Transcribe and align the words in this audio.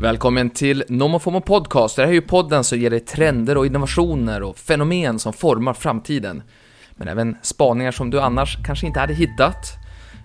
Välkommen 0.00 0.50
till 0.50 0.84
NomoFomo 0.88 1.40
Podcast. 1.40 1.96
Det 1.96 2.02
här 2.02 2.08
är 2.08 2.12
ju 2.12 2.20
podden 2.20 2.64
som 2.64 2.78
ger 2.78 2.90
dig 2.90 3.00
trender 3.00 3.56
och 3.56 3.66
innovationer 3.66 4.42
och 4.42 4.58
fenomen 4.58 5.18
som 5.18 5.32
formar 5.32 5.74
framtiden. 5.74 6.42
Men 6.90 7.08
även 7.08 7.36
spaningar 7.42 7.92
som 7.92 8.10
du 8.10 8.20
annars 8.20 8.58
kanske 8.66 8.86
inte 8.86 9.00
hade 9.00 9.14
hittat. 9.14 9.76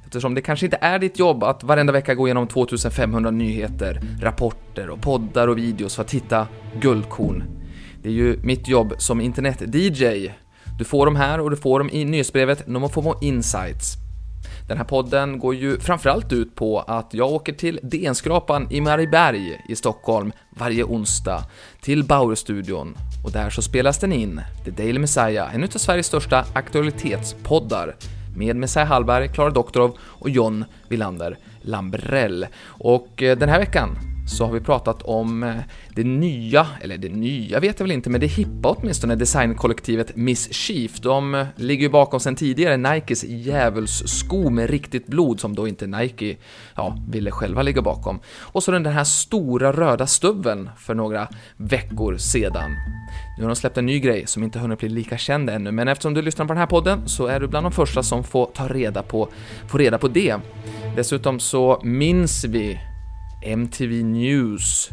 Eftersom 0.05 0.35
det 0.35 0.41
kanske 0.41 0.65
inte 0.65 0.77
är 0.81 0.99
ditt 0.99 1.19
jobb 1.19 1.43
att 1.43 1.63
varenda 1.63 1.93
vecka 1.93 2.15
gå 2.15 2.27
igenom 2.27 2.47
2500 2.47 3.31
nyheter, 3.31 4.01
rapporter 4.21 4.89
och 4.89 5.01
poddar 5.01 5.47
och 5.47 5.57
videos 5.57 5.95
för 5.95 6.01
att 6.03 6.13
hitta 6.13 6.47
guldkorn. 6.81 7.43
Det 8.01 8.09
är 8.09 8.13
ju 8.13 8.39
mitt 8.43 8.67
jobb 8.67 8.93
som 8.97 9.21
internet-DJ. 9.21 10.31
Du 10.77 10.85
får 10.85 11.05
dem 11.05 11.15
här 11.15 11.39
och 11.39 11.49
du 11.49 11.55
får 11.55 11.79
dem 11.79 11.89
i 11.89 12.05
nyhetsbrevet 12.05 12.67
NomoFomo 12.67 13.15
Insights. 13.21 14.02
Den 14.67 14.77
här 14.77 14.85
podden 14.85 15.39
går 15.39 15.55
ju 15.55 15.79
framförallt 15.79 16.33
ut 16.33 16.55
på 16.55 16.79
att 16.79 17.13
jag 17.13 17.31
åker 17.31 17.53
till 17.53 17.79
DN-skrapan 17.83 18.67
i 18.71 18.81
Marieberg 18.81 19.61
i 19.69 19.75
Stockholm 19.75 20.31
varje 20.49 20.83
onsdag 20.83 21.43
till 21.81 22.03
Bauer-studion 22.03 22.97
och 23.23 23.31
där 23.31 23.49
så 23.49 23.61
spelas 23.61 23.99
den 23.99 24.13
in, 24.13 24.41
The 24.65 24.71
Daily 24.71 24.99
Messiah, 24.99 25.55
en 25.55 25.63
utav 25.63 25.79
Sveriges 25.79 26.07
största 26.07 26.45
aktualitetspoddar 26.53 27.95
med 28.35 28.55
Messiah 28.55 28.87
Hallberg, 28.87 29.27
Klara 29.27 29.49
Doktorov 29.49 29.97
och 30.01 30.29
John 30.29 30.65
Wilander 30.87 31.37
Lambrell. 31.61 32.47
Och 32.65 33.23
eh, 33.23 33.37
den 33.37 33.49
här 33.49 33.59
veckan 33.59 34.12
så 34.25 34.45
har 34.45 34.53
vi 34.53 34.59
pratat 34.59 35.01
om 35.01 35.43
eh, 35.43 35.55
det 35.89 36.03
nya, 36.03 36.67
eller 36.81 36.97
det 36.97 37.09
nya 37.09 37.59
vet 37.59 37.79
jag 37.79 37.83
väl 37.83 37.91
inte, 37.91 38.09
men 38.09 38.21
det 38.21 38.27
hippa 38.27 38.69
åtminstone 38.69 39.15
designkollektivet 39.15 40.15
Miss 40.15 40.53
Chief. 40.53 40.99
De 40.99 41.35
eh, 41.35 41.47
ligger 41.55 41.83
ju 41.83 41.89
bakom 41.89 42.19
sedan 42.19 42.35
tidigare 42.35 42.77
Nikes 42.77 43.23
djävulssko 43.23 44.49
med 44.49 44.69
riktigt 44.69 45.07
blod 45.07 45.39
som 45.39 45.55
då 45.55 45.67
inte 45.67 45.87
Nike, 45.87 46.37
ja, 46.75 46.97
ville 47.09 47.31
själva 47.31 47.61
ligga 47.61 47.81
bakom. 47.81 48.19
Och 48.39 48.63
så 48.63 48.71
den 48.71 48.85
här 48.85 49.03
stora 49.03 49.71
röda 49.71 50.07
stöveln 50.07 50.69
för 50.77 50.95
några 50.95 51.27
veckor 51.57 52.17
sedan. 52.17 52.71
Nu 53.37 53.43
har 53.43 53.49
de 53.49 53.55
släppt 53.55 53.77
en 53.77 53.85
ny 53.85 53.99
grej 53.99 54.27
som 54.27 54.43
inte 54.43 54.59
hunnit 54.59 54.79
bli 54.79 54.89
lika 54.89 55.17
känd 55.17 55.49
ännu, 55.49 55.71
men 55.71 55.87
eftersom 55.87 56.13
du 56.13 56.21
lyssnar 56.21 56.45
på 56.45 56.53
den 56.53 56.59
här 56.59 56.67
podden 56.67 57.07
så 57.09 57.27
är 57.27 57.39
du 57.39 57.47
bland 57.47 57.65
de 57.65 57.71
första 57.71 58.03
som 58.03 58.23
får 58.23 58.45
ta 58.45 58.67
reda 58.67 59.03
på, 59.03 59.29
får 59.67 59.79
reda 59.79 59.97
på 59.97 60.07
det. 60.07 60.35
Dessutom 60.95 61.39
så 61.39 61.81
minns 61.83 62.45
vi 62.45 62.79
MTV 63.43 64.03
News. 64.03 64.89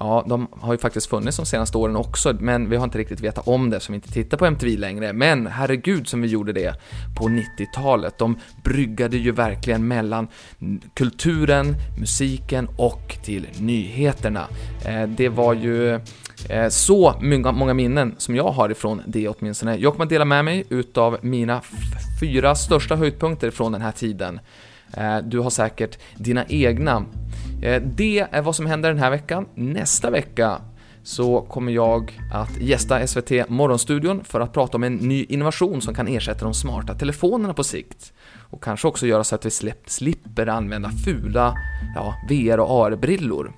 Ja, 0.00 0.24
de 0.28 0.48
har 0.52 0.72
ju 0.72 0.78
faktiskt 0.78 1.06
funnits 1.06 1.36
de 1.36 1.46
senaste 1.46 1.78
åren 1.78 1.96
också, 1.96 2.36
men 2.40 2.70
vi 2.70 2.76
har 2.76 2.84
inte 2.84 2.98
riktigt 2.98 3.20
vetat 3.20 3.48
om 3.48 3.70
det, 3.70 3.80
som 3.80 3.94
inte 3.94 4.12
tittar 4.12 4.36
på 4.36 4.46
MTV 4.46 4.76
längre. 4.76 5.12
Men 5.12 5.46
herregud 5.46 6.08
som 6.08 6.22
vi 6.22 6.28
gjorde 6.28 6.52
det 6.52 6.74
på 7.16 7.28
90-talet. 7.28 8.18
De 8.18 8.38
bryggade 8.64 9.16
ju 9.16 9.32
verkligen 9.32 9.88
mellan 9.88 10.28
kulturen, 10.94 11.74
musiken 11.98 12.68
och 12.76 13.16
till 13.24 13.46
nyheterna. 13.58 14.46
Eh, 14.84 15.02
det 15.02 15.28
var 15.28 15.54
ju 15.54 15.94
eh, 16.48 16.68
så 16.68 17.14
många 17.52 17.74
minnen 17.74 18.14
som 18.18 18.36
jag 18.36 18.50
har 18.50 18.70
ifrån 18.70 19.02
det 19.06 19.28
åtminstone. 19.28 19.76
Jag 19.76 19.92
kommer 19.92 20.04
att 20.04 20.10
dela 20.10 20.24
med 20.24 20.44
mig 20.44 20.64
utav 20.68 21.18
mina 21.22 21.60
fyra 22.20 22.54
största 22.54 22.96
höjdpunkter 22.96 23.50
från 23.50 23.72
den 23.72 23.82
här 23.82 23.92
tiden. 23.92 24.40
Eh, 24.96 25.18
du 25.18 25.38
har 25.38 25.50
säkert 25.50 25.98
dina 26.16 26.44
egna. 26.48 27.04
Eh, 27.62 27.82
det 27.82 28.26
är 28.30 28.42
vad 28.42 28.56
som 28.56 28.66
händer 28.66 28.88
den 28.88 28.98
här 28.98 29.10
veckan. 29.10 29.46
Nästa 29.54 30.10
vecka 30.10 30.60
så 31.02 31.40
kommer 31.40 31.72
jag 31.72 32.18
att 32.32 32.60
gästa 32.60 33.06
SVT 33.06 33.48
Morgonstudion 33.48 34.24
för 34.24 34.40
att 34.40 34.52
prata 34.52 34.76
om 34.76 34.84
en 34.84 34.94
ny 34.94 35.24
innovation 35.24 35.80
som 35.80 35.94
kan 35.94 36.08
ersätta 36.08 36.44
de 36.44 36.54
smarta 36.54 36.94
telefonerna 36.94 37.54
på 37.54 37.64
sikt. 37.64 38.12
Och 38.50 38.62
kanske 38.62 38.88
också 38.88 39.06
göra 39.06 39.24
så 39.24 39.34
att 39.34 39.46
vi 39.46 39.50
slipper 39.86 40.46
använda 40.46 40.90
fula 40.90 41.54
ja, 41.94 42.14
VR 42.28 42.60
och 42.60 42.70
AR-brillor. 42.70 43.52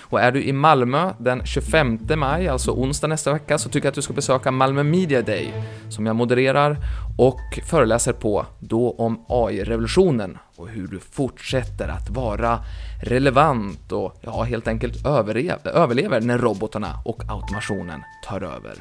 Och 0.00 0.20
är 0.20 0.32
du 0.32 0.44
i 0.44 0.52
Malmö 0.52 1.12
den 1.18 1.46
25 1.46 1.98
maj, 2.16 2.48
alltså 2.48 2.70
onsdag 2.70 3.06
nästa 3.06 3.32
vecka, 3.32 3.58
så 3.58 3.68
tycker 3.68 3.86
jag 3.86 3.90
att 3.90 3.94
du 3.94 4.02
ska 4.02 4.12
besöka 4.12 4.50
Malmö 4.50 4.82
Media 4.82 5.22
Day, 5.22 5.52
som 5.88 6.06
jag 6.06 6.16
modererar 6.16 6.76
och 7.18 7.60
föreläser 7.70 8.12
på, 8.12 8.46
då 8.58 8.90
om 8.90 9.24
AI-revolutionen 9.28 10.38
och 10.56 10.68
hur 10.68 10.86
du 10.86 11.00
fortsätter 11.00 11.88
att 11.88 12.10
vara 12.10 12.64
relevant 13.02 13.92
och 13.92 14.18
ja, 14.20 14.42
helt 14.42 14.68
enkelt 14.68 15.06
överlever, 15.06 15.70
överlever 15.70 16.20
när 16.20 16.38
robotarna 16.38 16.98
och 17.04 17.22
automationen 17.28 18.02
tar 18.24 18.40
över. 18.40 18.74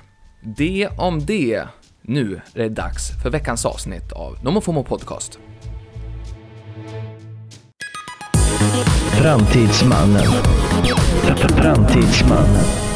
Det 0.58 0.90
om 0.98 1.26
det. 1.26 1.68
Nu 2.02 2.42
är 2.54 2.64
det 2.64 2.70
dags 2.70 3.12
för 3.24 3.30
veckans 3.30 3.66
avsnitt 3.66 4.12
av 4.12 4.38
NomoFomo 4.44 4.84
Podcast. 4.84 5.40
Framtidsmannen. 9.22 10.32
Framtidsmannen. 11.48 12.93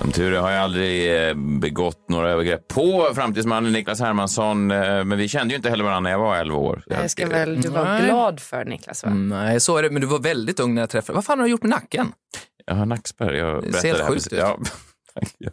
Som 0.00 0.12
tur 0.12 0.32
är 0.34 0.40
har 0.40 0.50
jag 0.50 0.62
aldrig 0.62 1.28
eh, 1.28 1.34
begått 1.34 2.08
några 2.08 2.30
övergrepp 2.30 2.68
på 2.68 3.10
framtidsmannen 3.14 3.72
Niklas 3.72 4.00
Hermansson. 4.00 4.70
Eh, 4.70 5.04
men 5.04 5.18
vi 5.18 5.28
kände 5.28 5.54
ju 5.54 5.56
inte 5.56 5.70
heller 5.70 5.84
varandra 5.84 6.00
när 6.00 6.10
jag 6.10 6.18
var 6.18 6.36
11 6.36 6.56
år. 6.56 6.82
Det 6.86 7.08
ska 7.08 7.26
väl 7.26 7.62
du 7.62 7.68
vara 7.68 8.00
glad 8.00 8.40
för 8.40 8.64
Niklas? 8.64 9.04
Va? 9.04 9.10
Nej, 9.10 9.60
så 9.60 9.76
är 9.76 9.82
det. 9.82 9.90
Men 9.90 10.00
du 10.00 10.06
var 10.08 10.18
väldigt 10.18 10.60
ung 10.60 10.74
när 10.74 10.82
jag 10.82 10.90
träffade 10.90 11.14
Vad 11.16 11.24
fan 11.24 11.38
har 11.38 11.46
du 11.46 11.50
gjort 11.50 11.62
med 11.62 11.70
nacken? 11.70 12.12
Jag 12.66 12.74
har 12.74 12.86
nackspärr. 12.86 13.32
Jag 13.32 13.62
det 13.62 13.72
ser 13.72 13.88
helt 13.88 14.08
sjukt 14.08 14.32
ut. 14.32 14.40
Ja. 15.38 15.50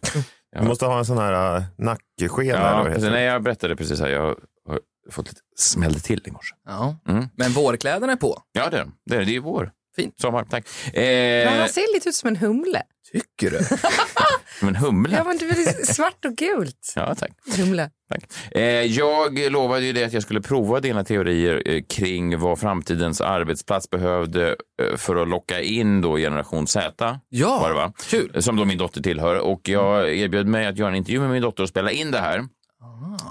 Du 0.60 0.66
måste 0.66 0.86
ha 0.86 0.98
en 0.98 1.04
sån 1.06 1.18
här 1.18 1.56
uh, 1.56 1.64
nackskena. 1.78 2.58
Ja, 2.58 2.84
precis, 2.84 3.10
nej, 3.10 3.24
jag 3.24 3.42
berättade 3.42 3.76
precis 3.76 4.00
här. 4.00 4.08
Jag 4.08 4.22
har 4.68 4.80
fått 5.10 5.28
lite 5.28 5.40
smällde 5.56 6.00
till 6.00 6.22
i 6.26 6.30
morse. 6.30 6.54
Ja. 6.66 6.96
Mm. 7.08 7.28
Men 7.36 7.52
vårkläderna 7.52 8.12
är 8.12 8.16
på. 8.16 8.42
Ja, 8.52 8.70
det 8.70 8.78
är 8.78 8.86
det. 9.06 9.16
Är, 9.16 9.24
det 9.24 9.36
är 9.36 9.40
vår. 9.40 9.72
Fint. 9.98 10.20
Sommar, 10.20 10.44
tack. 10.50 10.66
Eh... 10.94 11.50
han 11.50 11.68
ser 11.68 11.94
lite 11.94 12.08
ut 12.08 12.14
som 12.14 12.28
en 12.28 12.36
humle. 12.36 12.82
Tycker 13.12 13.50
du? 13.50 13.64
som 14.58 14.68
en 14.68 14.76
humle? 14.76 15.16
Ja, 15.16 15.24
men 15.24 15.38
du 15.38 15.48
är 15.48 15.92
svart 15.92 16.24
och 16.24 16.36
gult. 16.36 16.92
ja, 16.96 17.14
tack. 17.14 17.30
Humle. 17.56 17.90
Tack. 18.10 18.24
Eh, 18.50 18.62
jag 18.82 19.52
lovade 19.52 19.86
ju 19.86 19.92
det 19.92 20.04
att 20.04 20.12
jag 20.12 20.22
skulle 20.22 20.40
prova 20.40 20.80
dina 20.80 21.04
teorier 21.04 21.62
eh, 21.66 21.82
kring 21.88 22.38
vad 22.38 22.58
framtidens 22.58 23.20
arbetsplats 23.20 23.90
behövde 23.90 24.56
eh, 24.82 24.96
för 24.96 25.16
att 25.16 25.28
locka 25.28 25.60
in 25.60 26.00
då 26.00 26.16
generation 26.16 26.66
Z. 26.66 27.18
Ja, 27.28 27.58
var 27.58 27.68
det, 27.68 27.74
va? 27.74 27.92
kul. 28.10 28.42
Som 28.42 28.56
då 28.56 28.64
min 28.64 28.78
dotter 28.78 29.02
tillhör. 29.02 29.38
Och 29.38 29.68
jag 29.68 30.14
erbjöd 30.16 30.46
mig 30.46 30.66
att 30.66 30.78
göra 30.78 30.88
en 30.90 30.96
intervju 30.96 31.20
med 31.20 31.30
min 31.30 31.42
dotter 31.42 31.62
och 31.62 31.68
spela 31.68 31.90
in 31.90 32.10
det 32.10 32.18
här. 32.18 32.44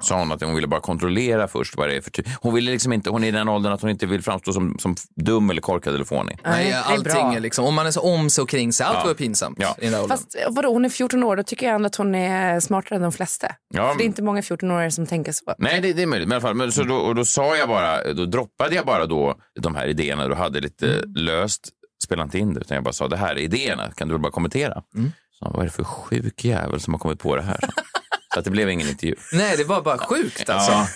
Sa 0.02 0.20
hon 0.20 0.32
att 0.32 0.42
hon 0.42 0.56
ville 0.56 0.68
bara 0.68 0.82
kontrollera 0.82 1.48
först 1.48 1.78
vad 1.78 1.90
det 1.90 1.96
är 1.96 2.02
för 2.02 2.12
typ. 2.12 2.28
Hon 2.42 2.54
ville 2.54 2.72
liksom 2.72 2.94
inte, 2.94 3.10
hon 3.10 3.24
är 3.24 3.28
i 3.28 3.32
den 3.32 3.50
åldern 3.50 3.74
att 3.74 3.82
hon 3.82 3.90
inte 3.90 4.06
vill 4.06 4.24
framstå 4.24 4.54
som, 4.54 4.78
som 4.80 4.96
dum 5.16 5.50
eller 5.50 5.62
korkad 5.62 5.96
eller 5.96 6.06
fånig. 6.06 6.40
Nej, 6.44 6.74
allting 6.74 7.34
är 7.36 7.40
liksom, 7.40 7.66
om 7.66 7.76
man 7.76 7.88
är 7.88 7.92
så 7.92 8.02
om 8.02 8.30
sig 8.30 8.42
och 8.42 8.50
kring 8.50 8.74
sig, 8.74 8.86
allt 8.86 8.98
ja. 9.02 9.06
var 9.06 9.14
pinsamt 9.14 9.58
ja. 9.60 9.76
i 9.82 9.90
den 9.90 10.08
Fast 10.08 10.36
vadå, 10.50 10.74
hon 10.74 10.86
är 10.86 10.90
14 10.90 11.24
år, 11.24 11.36
då 11.36 11.44
tycker 11.44 11.66
jag 11.66 11.76
ändå 11.76 11.88
att 11.88 11.96
hon 11.96 12.16
är 12.16 12.60
smartare 12.60 12.96
än 12.96 13.02
de 13.02 13.12
flesta. 13.12 13.48
Ja. 13.74 13.92
För 13.92 13.98
det 13.98 14.04
är 14.04 14.06
inte 14.06 14.22
många 14.24 14.42
14-åringar 14.42 14.90
som 14.90 15.06
tänker 15.06 15.32
så. 15.32 15.54
Nej, 15.58 15.82
det, 15.82 15.94
det 15.94 16.02
är 16.02 16.08
möjligt. 16.08 16.28
Men 16.28 16.36
i 16.36 16.36
alla 16.36 16.48
fall, 16.48 16.56
men, 16.56 16.72
så 16.72 16.84
då, 16.84 16.96
och 16.96 17.16
då 17.16 17.26
sa 17.26 17.56
jag 17.56 17.70
bara, 17.70 18.14
då 18.14 18.26
droppade 18.26 18.76
jag 18.76 18.86
bara 18.86 19.06
då 19.06 19.36
de 19.60 19.76
här 19.76 19.88
idéerna 19.88 20.28
du 20.28 20.36
hade 20.36 20.60
lite 20.60 20.94
mm. 20.94 21.14
löst. 21.16 21.70
Spela 22.04 22.24
inte 22.24 22.40
in 22.40 22.54
det, 22.54 22.60
utan 22.60 22.76
jag 22.76 22.84
bara 22.84 22.94
sa 22.94 23.08
det 23.08 23.18
här 23.18 23.36
är 23.36 23.40
idéerna, 23.40 23.92
kan 23.92 24.08
du 24.08 24.18
bara 24.18 24.32
kommentera? 24.32 24.84
Mm. 24.96 25.12
Så, 25.40 25.50
vad 25.50 25.60
är 25.60 25.64
det 25.64 25.70
för 25.70 25.84
sjuk 25.84 26.46
jävel 26.46 26.80
som 26.80 26.94
har 26.94 27.00
kommit 27.00 27.20
på 27.20 27.36
det 27.36 27.42
här? 27.42 27.60
Så 28.38 28.40
att 28.40 28.46
det 28.46 28.52
blev 28.52 28.70
ingen 28.70 28.88
intervju. 28.88 29.16
Nej, 29.34 29.58
det 29.58 29.64
var 29.64 29.82
bara 29.82 29.98
sjukt 29.98 30.50
alltså. 30.50 30.72
Ja. 30.72 30.88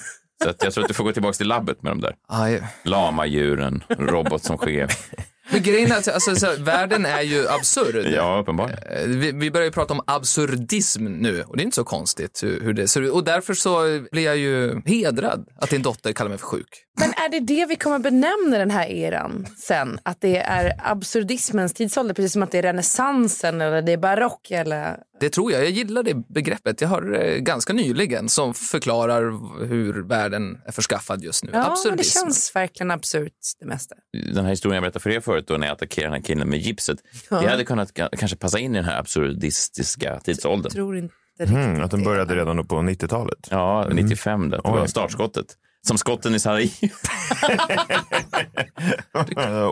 Så 0.44 0.50
att 0.50 0.64
jag 0.64 0.74
tror 0.74 0.84
att 0.84 0.88
du 0.88 0.94
får 0.94 1.04
gå 1.04 1.12
tillbaka 1.12 1.34
till 1.34 1.48
labbet 1.48 1.84
med 1.84 1.92
de 1.92 2.02
där. 2.02 2.16
Aj. 2.28 2.64
Lama-djuren, 2.84 3.84
robot 3.90 4.44
som 4.44 4.58
chef. 4.58 5.10
Men 5.52 5.64
grejen 5.64 5.92
är 5.92 5.98
att 5.98 6.08
alltså, 6.08 6.36
så, 6.36 6.48
världen 6.60 7.06
är 7.06 7.22
ju 7.22 7.48
absurd. 7.50 8.06
Ja, 8.16 8.40
uppenbarligen. 8.42 8.80
Eh, 8.90 9.08
vi, 9.08 9.32
vi 9.32 9.52
börjar 9.52 9.66
ju 9.66 9.72
prata 9.72 9.94
om 9.94 10.02
absurdism 10.08 11.06
nu 11.06 11.44
och 11.48 11.58
det 11.58 11.64
är 11.64 11.66
inte 11.66 11.76
så 11.76 11.84
konstigt 11.84 12.44
hur, 12.44 12.62
hur 12.62 12.74
det 12.74 12.88
ser 12.88 13.02
ut. 13.02 13.12
Och 13.12 13.24
därför 13.24 13.54
så 13.54 14.00
blir 14.12 14.26
jag 14.26 14.38
ju 14.38 14.82
hedrad 14.86 15.48
att 15.56 15.70
din 15.70 15.82
dotter 15.82 16.14
kallar 16.14 16.30
mig 16.30 16.38
för 16.38 16.46
sjuk. 16.46 16.86
Men 17.00 17.10
är 17.10 17.30
det 17.30 17.40
det 17.40 17.66
vi 17.66 17.76
kommer 17.76 18.00
benämna 18.00 18.58
den 18.58 18.72
här 18.72 18.88
eran 18.88 19.48
sen? 19.58 20.00
Att 20.04 20.22
det 20.22 20.38
är 20.38 20.74
absurdismens 20.84 21.74
tidsålder, 21.74 22.14
precis 22.14 22.34
som 22.34 22.44
att 22.44 22.52
det 22.52 22.58
är 22.58 22.62
renässansen 22.62 23.62
eller 23.62 23.82
det 23.82 23.92
är 23.92 23.98
barock 23.98 24.52
eller? 24.52 24.98
Det 25.20 25.30
tror 25.30 25.52
jag. 25.52 25.64
Jag 25.64 25.70
gillar 25.70 26.04
det 26.04 26.14
begreppet. 26.14 26.82
Jag 26.82 26.88
hörde 26.88 27.18
det 27.18 27.40
ganska 27.40 27.74
nyligen 27.74 28.30
som 28.30 28.54
förklarar 28.54 29.22
hur 29.66 30.08
världen 30.08 30.62
är 30.66 30.72
förskaffad 30.72 31.24
just 31.24 31.44
nu. 31.44 31.50
Ja, 31.54 31.72
Absurdism. 31.72 31.98
det 31.98 32.04
känns 32.04 32.56
verkligen 32.56 32.92
absurt 32.92 33.34
det 33.60 33.66
mesta. 33.66 33.96
Den 34.34 34.44
här 34.44 34.50
historien 34.50 34.76
jag 34.76 34.82
berättade 34.84 35.04
för 35.04 35.10
er 35.10 35.20
förut 35.20 35.41
då 35.48 35.58
när 35.58 35.68
jag 35.68 35.74
attackerade 35.74 36.08
den 36.08 36.22
här 36.22 36.28
killen 36.28 36.50
med 36.50 36.60
gipset. 36.60 37.00
Ja. 37.30 37.42
Det 37.42 37.48
hade 37.48 37.64
kunnat 37.64 37.94
kanske 37.94 38.38
passa 38.38 38.60
in 38.60 38.76
i 38.76 38.78
den 38.78 38.86
här 38.86 39.00
absurdistiska 39.00 40.20
tidsåldern. 40.20 40.64
Jag 40.64 40.74
tror 40.74 40.98
inte 40.98 41.14
mm, 41.40 41.84
att 41.84 41.92
den 41.92 42.04
började 42.04 42.36
redan 42.36 42.68
på 42.68 42.76
90-talet. 42.76 43.48
Ja, 43.50 43.88
95. 43.92 44.50
Det, 44.50 44.58
det 44.64 44.70
var 44.70 44.88
startskottet. 44.88 45.46
Som 45.88 45.98
skotten 45.98 46.36
i 46.36 46.40
Sarajevo. 46.40 46.90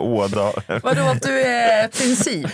Åda. 0.00 0.52
Vadå 0.82 1.02
att 1.02 1.22
du 1.22 1.40
är 1.40 1.88
princip? 1.88 2.50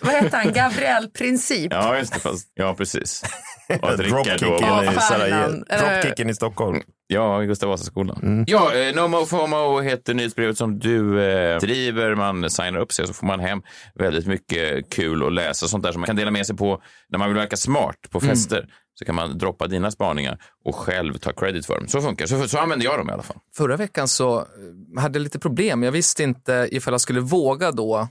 Vad 0.00 0.14
heter 0.14 0.38
han? 0.38 0.52
Gabriel 0.52 1.10
Princip? 1.10 1.72
Ja, 1.72 1.98
just 1.98 2.14
det. 2.14 2.20
Fast, 2.20 2.48
ja, 2.54 2.74
precis. 2.74 3.22
Dropkicken 3.96 4.84
i 4.84 4.98
Sarajevo. 5.00 5.64
Dropkicken 5.68 6.30
i 6.30 6.34
Stockholm. 6.34 6.82
Ja, 7.12 7.40
Gustav 7.40 7.68
Vasa-skolan. 7.68 8.44
Ja, 8.46 8.74
eh, 8.74 8.94
No 8.94 9.26
FOMO 9.26 9.80
heter 9.80 10.14
nyhetsbrevet 10.14 10.58
som 10.58 10.78
du 10.78 11.22
eh, 11.24 11.58
driver. 11.60 12.14
Man 12.14 12.50
signar 12.50 12.80
upp 12.80 12.92
sig 12.92 13.06
så 13.06 13.12
får 13.12 13.26
man 13.26 13.40
hem 13.40 13.62
väldigt 13.94 14.26
mycket 14.26 14.90
kul 14.90 15.26
att 15.26 15.32
läsa. 15.32 15.68
Sånt 15.68 15.84
där 15.84 15.92
som 15.92 16.00
man 16.00 16.06
kan 16.06 16.16
dela 16.16 16.30
med 16.30 16.46
sig 16.46 16.56
på 16.56 16.82
när 17.08 17.18
man 17.18 17.28
vill 17.28 17.36
verka 17.36 17.56
smart 17.56 17.96
på 18.10 18.20
fester. 18.20 18.68
Så 18.94 19.04
kan 19.04 19.14
man 19.14 19.38
droppa 19.38 19.66
dina 19.66 19.90
spaningar 19.90 20.38
och 20.64 20.74
själv 20.76 21.14
ta 21.14 21.32
credit 21.32 21.66
för 21.66 21.74
dem. 21.74 21.88
Så 21.88 22.00
funkar 22.00 22.26
Så, 22.26 22.48
så 22.48 22.58
använder 22.58 22.86
jag 22.86 22.98
dem 22.98 23.10
i 23.10 23.12
alla 23.12 23.22
fall. 23.22 23.36
Förra 23.56 23.76
veckan 23.76 24.08
så 24.08 24.38
eh, 24.38 25.02
hade 25.02 25.18
jag 25.18 25.22
lite 25.22 25.38
problem. 25.38 25.82
Jag 25.82 25.92
visste 25.92 26.22
inte 26.22 26.68
ifall 26.72 26.94
jag 26.94 27.00
skulle 27.00 27.20
våga 27.20 27.72
då 27.72 28.08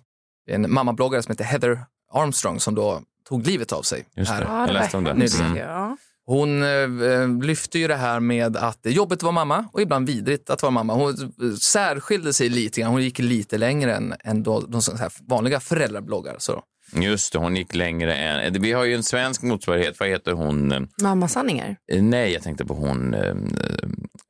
en 0.49 0.73
mammabloggare 0.73 1.21
som 1.23 1.31
heter 1.31 1.43
Heather 1.43 1.79
Armstrong 2.13 2.59
som 2.59 2.75
då 2.75 3.01
tog 3.29 3.47
livet 3.47 3.71
av 3.71 3.81
sig. 3.81 4.05
Just 4.15 4.31
här. 4.31 4.41
det. 4.41 4.47
Ja, 4.47 4.65
Jag 4.65 4.73
läste 4.73 4.97
om 4.97 5.03
det. 5.03 5.11
Mm. 5.11 5.97
Hon 6.29 6.63
eh, 6.63 7.43
lyfte 7.43 7.79
ju 7.79 7.87
det 7.87 7.95
här 7.95 8.19
med 8.19 8.57
att 8.57 8.83
det 8.83 8.89
är 8.89 8.93
jobbigt 8.93 9.19
att 9.19 9.23
vara 9.23 9.33
mamma 9.33 9.65
och 9.73 9.81
ibland 9.81 10.07
vidrigt 10.07 10.49
att 10.49 10.61
vara 10.61 10.71
mamma. 10.71 10.93
Hon 10.93 11.09
eh, 11.09 11.55
särskilde 11.61 12.33
sig 12.33 12.49
lite 12.49 12.81
grann. 12.81 12.91
Hon 12.91 13.03
gick 13.03 13.19
lite 13.19 13.57
längre 13.57 13.95
än, 13.95 14.13
än 14.23 14.43
då, 14.43 14.59
de 14.59 14.81
så 14.81 14.95
här 14.95 15.11
vanliga 15.27 15.59
föräldrabloggar. 15.59 16.35
Så. 16.39 16.63
Just 16.93 17.33
det, 17.33 17.39
hon 17.39 17.55
gick 17.55 17.75
längre 17.75 18.13
än... 18.13 18.61
Vi 18.61 18.71
har 18.71 18.83
ju 18.83 18.95
en 18.95 19.03
svensk 19.03 19.41
motsvarighet. 19.41 19.99
Vad 19.99 20.09
heter 20.09 20.31
hon? 20.31 20.71
Eh, 20.71 20.81
Mammasanningar. 21.01 21.75
Nej, 21.93 22.33
jag 22.33 22.43
tänkte 22.43 22.65
på 22.65 22.73
hon... 22.73 23.13
Eh, 23.13 23.35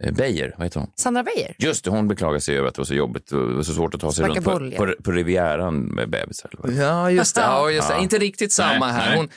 eh, 0.04 0.14
Beijer. 0.14 0.54
Vad 0.58 0.66
heter 0.66 0.80
hon? 0.80 0.90
Sandra 0.96 1.24
Beijer. 1.24 1.56
Just 1.58 1.86
det, 1.86 1.92
hon 1.92 2.08
beklagar 2.08 2.40
sig 2.40 2.58
över 2.58 2.68
att 2.68 2.76
det 2.76 2.82
var 2.82 2.86
så 2.86 2.94
jobbigt 2.94 3.32
och 3.32 3.66
så 3.66 3.74
svårt 3.74 3.96
att 3.96 4.02
ta 4.02 4.12
sig 4.12 4.26
Sparka 4.26 4.36
runt 4.36 4.46
på, 4.46 4.52
boll, 4.52 4.74
ja. 4.74 4.86
på, 4.86 5.04
på 5.04 5.12
Rivieran 5.12 5.80
med 5.80 6.10
bebisar. 6.10 6.52
Ja, 6.78 7.12
just 7.12 7.36
det. 7.36 7.42
Ja, 7.42 7.72
just 7.72 7.88
det. 7.88 7.94
Ja. 7.94 8.02
Inte 8.02 8.18
riktigt 8.18 8.52
samma 8.52 8.86
Nej, 8.86 8.96
här. 8.96 9.16
nej. 9.16 9.30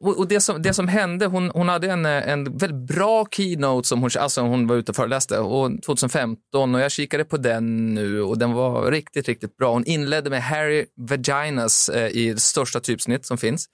Och 0.00 0.18
och 0.18 0.28
det 0.28 0.40
som, 0.40 0.62
det 0.62 0.74
som 0.74 0.88
hände, 0.88 1.26
hon, 1.26 1.50
hon 1.50 1.68
hade 1.68 1.90
en, 1.90 2.06
en 2.06 2.44
väldigt 2.44 2.96
bra 2.96 3.26
keynote 3.30 3.88
som 3.88 4.00
hon, 4.00 4.10
alltså 4.18 4.40
hon 4.40 4.66
var 4.66 4.76
ute 4.76 4.92
och 4.92 4.96
föreläste 4.96 5.38
och 5.38 5.82
2015 5.82 6.74
och 6.74 6.80
jag 6.80 6.92
kikade 6.92 7.24
på 7.24 7.36
den 7.36 7.94
nu 7.94 8.22
och 8.22 8.38
den 8.38 8.52
var 8.52 8.90
riktigt, 8.90 9.28
riktigt 9.28 9.56
bra. 9.56 9.72
Hon 9.72 9.84
inledde 9.84 10.30
med 10.30 10.42
Harry 10.42 10.86
Vaginas 10.96 11.88
eh, 11.88 12.08
i 12.08 12.32
det 12.32 12.40
största 12.40 12.80
typsnitt 12.80 13.26
som 13.26 13.38
finns. 13.38 13.66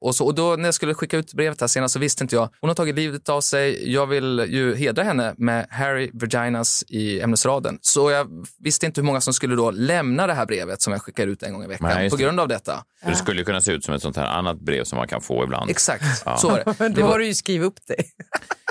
Och, 0.00 0.14
så, 0.14 0.26
och 0.26 0.34
då 0.34 0.56
när 0.56 0.64
jag 0.64 0.74
skulle 0.74 0.94
skicka 0.94 1.16
ut 1.16 1.34
brevet 1.34 1.60
här 1.60 1.68
senast 1.68 1.92
så 1.92 1.98
visste 1.98 2.24
inte 2.24 2.36
jag, 2.36 2.48
hon 2.60 2.68
har 2.70 2.74
tagit 2.74 2.94
livet 2.94 3.28
av 3.28 3.40
sig, 3.40 3.92
jag 3.92 4.06
vill 4.06 4.46
ju 4.48 4.74
hedra 4.74 5.02
henne 5.02 5.34
med 5.38 5.66
Harry 5.70 6.10
Vaginas 6.12 6.84
i 6.88 7.20
ämnesraden. 7.20 7.78
Så 7.82 8.10
jag 8.10 8.46
visste 8.58 8.86
inte 8.86 9.00
hur 9.00 9.06
många 9.06 9.20
som 9.20 9.34
skulle 9.34 9.56
då 9.56 9.70
lämna 9.70 10.26
det 10.26 10.34
här 10.34 10.46
brevet 10.46 10.82
som 10.82 10.92
jag 10.92 11.02
skickar 11.02 11.26
ut 11.26 11.42
en 11.42 11.52
gång 11.52 11.64
i 11.64 11.66
veckan 11.66 11.88
Nej, 11.88 12.10
på 12.10 12.16
grund 12.16 12.40
av 12.40 12.48
detta. 12.48 12.84
Det 13.04 13.14
skulle 13.14 13.44
kunna 13.44 13.60
se 13.60 13.72
ut 13.72 13.84
som 13.84 13.94
ett 13.94 14.02
sånt 14.02 14.16
här 14.16 14.26
annat 14.26 14.60
brev 14.60 14.84
som 14.84 14.96
man 14.98 15.08
kan 15.08 15.20
få 15.20 15.44
ibland. 15.44 15.70
Exakt, 15.70 16.04
så 16.40 16.48
var 16.48 16.62
det. 16.64 16.74
Men 16.78 16.92
Det 16.92 17.00
då 17.00 17.06
har 17.06 17.12
var, 17.12 17.18
du 17.18 17.26
ju 17.26 17.34
skrivit 17.34 17.66
upp 17.66 17.78
det. 17.86 17.96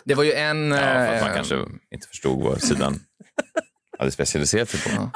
det 0.06 0.15
var 0.15 0.23
ju 0.23 0.33
en... 0.33 0.71
Ja, 0.71 0.77
för 0.77 1.15
att 1.15 1.21
man 1.21 1.30
eh, 1.30 1.35
kanske 1.35 1.56
inte 1.91 2.07
förstod 2.07 2.44
vad 2.44 2.62
sidan 2.62 3.00
hade 3.99 4.11
specialiserat 4.11 4.69
sig 4.69 4.79
på. 4.95 5.09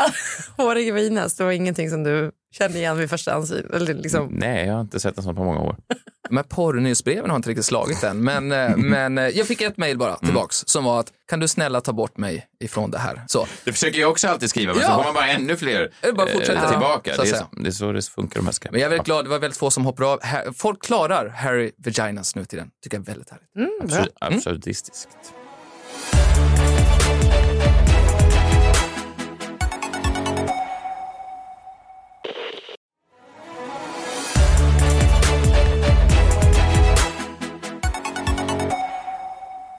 Hårig 0.64 0.94
Vinas, 0.94 1.34
det 1.36 1.44
var 1.44 1.52
ingenting 1.52 1.90
som 1.90 2.04
du 2.04 2.32
kände 2.58 2.78
igen 2.78 2.98
vid 2.98 3.10
första 3.10 3.34
ansyn. 3.34 3.70
Eller 3.74 3.94
liksom. 3.94 4.28
Nej, 4.32 4.66
jag 4.68 4.74
har 4.74 4.82
inte 4.82 5.00
sett 5.00 5.18
en 5.18 5.24
sån 5.24 5.36
på 5.36 5.44
många 5.44 5.60
år. 5.60 5.76
Här 6.36 6.44
porrnyhetsbreven 6.44 7.30
har 7.30 7.38
inte 7.38 7.50
riktigt 7.50 7.66
slagit 7.66 8.04
än, 8.04 8.24
men, 8.24 8.52
eh, 8.52 8.78
men 8.78 9.18
eh, 9.18 9.28
jag 9.28 9.48
fick 9.48 9.62
ett 9.62 9.78
mejl 9.78 9.98
bara 9.98 10.16
tillbaks 10.16 10.64
som 10.66 10.84
var 10.84 11.00
att 11.00 11.12
kan 11.30 11.40
du 11.40 11.48
snälla 11.48 11.82
ta 11.82 11.94
bort 11.94 12.18
mig 12.18 12.48
ifrån 12.64 12.92
det 12.92 12.98
här? 12.98 13.22
Så, 13.28 13.48
Det 13.64 13.72
försöker 13.72 14.00
jag 14.00 14.12
också 14.12 14.28
alltid 14.28 14.50
skriva, 14.50 14.74
men 14.74 14.82
så 14.84 14.88
Ja. 14.90 14.96
får 14.98 15.04
man 15.04 15.14
bara 15.14 15.28
ännu 15.28 15.56
fler 15.56 15.92
Det 16.02 16.14
bara 16.14 16.28
fortsätter. 16.28 16.68
tillbaka. 16.70 17.16
Så 17.16 17.22
det, 17.24 17.30
är 17.30 17.34
så, 17.34 17.46
det 17.52 17.68
är 17.68 17.72
så 17.72 17.92
det 17.92 18.06
funkar 18.06 18.40
de 18.40 18.46
här 18.46 18.54
men 18.72 18.80
jag 18.82 18.86
är 18.86 18.90
väldigt 18.90 19.06
glad, 19.06 19.26
det 19.26 19.30
var 19.30 19.40
väldigt 19.40 19.58
få 19.58 19.72
som 19.72 19.86
hoppar 19.86 20.04
av. 20.14 20.20
Folk 20.58 20.84
klarar 20.86 21.28
Harry 21.30 21.72
Vaginas 21.78 22.36
nu 22.36 22.46
till 22.46 22.58
den. 22.58 22.70
tycker 22.84 22.98
jag 22.98 23.02
är 23.04 23.06
väldigt 23.08 23.30
härligt. 23.30 23.56
Mm, 23.56 23.88
bra. 23.88 23.98
Absur- 23.98 24.36
Absurdistiskt. 24.36 25.08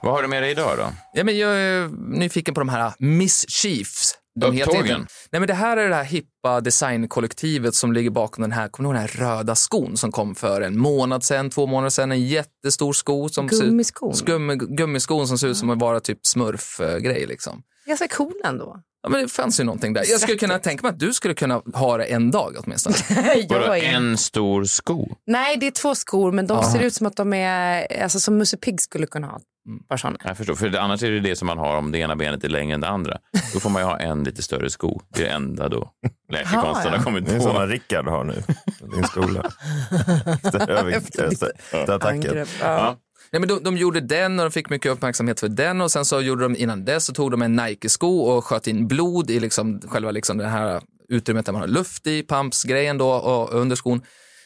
Vad 0.03 0.13
har 0.13 0.21
du 0.21 0.27
med 0.27 0.43
dig 0.43 0.51
idag 0.51 0.77
då? 0.77 0.85
Ja, 1.13 1.23
men 1.23 1.37
jag 1.37 1.51
är 1.59 1.89
nyfiken 2.19 2.53
på 2.53 2.61
de 2.61 2.69
här 2.69 2.93
Mischiefs. 2.99 4.15
De 4.39 4.53
heter 4.53 4.71
Upptågen? 4.71 4.99
inte- 5.01 5.13
Nej, 5.31 5.39
men 5.39 5.47
det 5.47 5.53
här 5.53 5.77
är 5.77 5.89
det 5.89 5.95
här 5.95 6.03
hippa 6.03 6.61
designkollektivet 6.61 7.75
som 7.75 7.93
ligger 7.93 8.09
bakom 8.09 8.41
den 8.41 8.51
här, 8.51 8.67
kommer 8.67 8.89
du 8.93 8.95
ihåg 8.99 9.09
den 9.09 9.21
här 9.21 9.35
röda 9.37 9.55
skon 9.55 9.97
som 9.97 10.11
kom 10.11 10.35
för 10.35 10.61
en 10.61 10.77
månad 10.79 11.23
sedan, 11.23 11.49
två 11.49 11.67
månader 11.67 11.89
sedan, 11.89 12.11
en 12.11 12.25
jättestor 12.25 12.93
sko. 12.93 13.29
Som 13.29 13.49
ser- 13.49 13.65
Gummiskon. 13.65 14.13
Skum, 14.15 14.57
gummiskon 14.57 15.27
som 15.27 15.37
ser 15.37 15.47
ut 15.47 15.57
som 15.57 15.69
att 15.69 15.79
vara 15.79 15.99
typ 15.99 16.19
smurf-grej 16.23 17.25
liksom. 17.27 17.63
Ganska 17.85 18.07
cool 18.07 18.33
ändå. 18.45 18.79
Ja, 19.03 19.09
men 19.09 19.21
det 19.21 19.27
fanns 19.27 19.59
ju 19.59 19.63
någonting 19.63 19.93
där. 19.93 20.03
Jag 20.07 20.19
skulle 20.21 20.37
kunna 20.37 20.59
tänka 20.59 20.81
mig 20.83 20.89
att 20.89 20.99
du 20.99 21.13
skulle 21.13 21.33
kunna 21.33 21.61
ha 21.73 21.97
det 21.97 22.03
en 22.05 22.31
dag 22.31 22.55
åtminstone. 22.63 22.95
Vadå, 23.49 23.73
en 23.73 24.17
stor 24.17 24.63
sko? 24.65 25.07
Nej, 25.27 25.57
det 25.57 25.67
är 25.67 25.71
två 25.71 25.95
skor, 25.95 26.31
men 26.31 26.47
de 26.47 26.57
Ja. 26.57 26.71
ser 26.71 26.79
ut 26.79 26.93
som 26.93 27.07
att 27.07 27.15
de 27.15 27.33
är, 27.33 28.01
alltså 28.03 28.19
som 28.19 28.37
Musse 28.37 28.57
Pigg 28.57 28.81
skulle 28.81 29.07
kunna 29.07 29.27
ha. 29.27 29.39
Mm. 29.67 29.83
Par 29.89 29.97
sådana. 29.97 30.17
Jag 30.23 30.37
förstår, 30.37 30.55
för 30.55 30.69
det, 30.69 30.81
annars 30.81 31.03
är 31.03 31.11
det 31.11 31.19
det 31.19 31.35
som 31.35 31.45
man 31.45 31.57
har 31.57 31.77
om 31.77 31.91
det 31.91 31.97
ena 31.97 32.15
benet 32.15 32.43
är 32.43 32.49
längre 32.49 32.73
än 32.75 32.81
det 32.81 32.87
andra. 32.87 33.17
Då 33.53 33.59
får 33.59 33.69
man 33.69 33.81
ju 33.81 33.85
ha 33.85 33.99
en 33.99 34.23
lite 34.23 34.41
större 34.43 34.69
sko. 34.69 35.01
Det 35.15 35.21
är 35.21 35.25
det 35.25 35.31
enda 35.31 35.69
då 35.69 35.91
läkekonsten 36.31 36.93
har 36.93 37.03
kommit 37.03 37.25
Det 37.25 37.31
är 37.31 37.37
på. 37.37 37.43
sådana 37.43 37.65
Rickard 37.67 38.07
har 38.07 38.23
nu 38.23 38.43
på 38.81 38.85
din 38.95 39.03
skola. 39.03 39.51
Efter 40.43 40.59
övervikt- 40.67 41.19
efter 41.23 41.51
efter 41.71 41.93
attacken. 41.93 42.19
Angrepp. 42.29 42.49
Ja. 42.61 42.65
Ja. 42.67 42.97
Nej, 43.31 43.39
men 43.39 43.49
de, 43.49 43.63
de 43.63 43.77
gjorde 43.77 43.99
den 44.01 44.39
och 44.39 44.45
de 44.45 44.51
fick 44.51 44.69
mycket 44.69 44.91
uppmärksamhet 44.91 45.39
för 45.39 45.47
den 45.47 45.81
och 45.81 45.91
sen 45.91 46.05
så 46.05 46.21
gjorde 46.21 46.43
de 46.43 46.55
innan 46.55 46.85
dess 46.85 47.05
så 47.05 47.13
tog 47.13 47.31
de 47.31 47.41
en 47.41 47.55
Nike-sko 47.55 48.19
och 48.19 48.45
sköt 48.45 48.67
in 48.67 48.87
blod 48.87 49.29
i 49.29 49.39
liksom, 49.39 49.81
själva 49.87 50.11
liksom 50.11 50.37
det 50.37 50.47
här 50.47 50.81
utrymmet 51.09 51.45
där 51.45 51.53
man 51.53 51.61
har 51.61 51.67
luft 51.67 52.07
i, 52.07 52.23
pumpsgrejen 52.23 52.97
då 52.97 53.09
och 53.11 53.53
under 53.53 53.75
skon. 53.75 54.01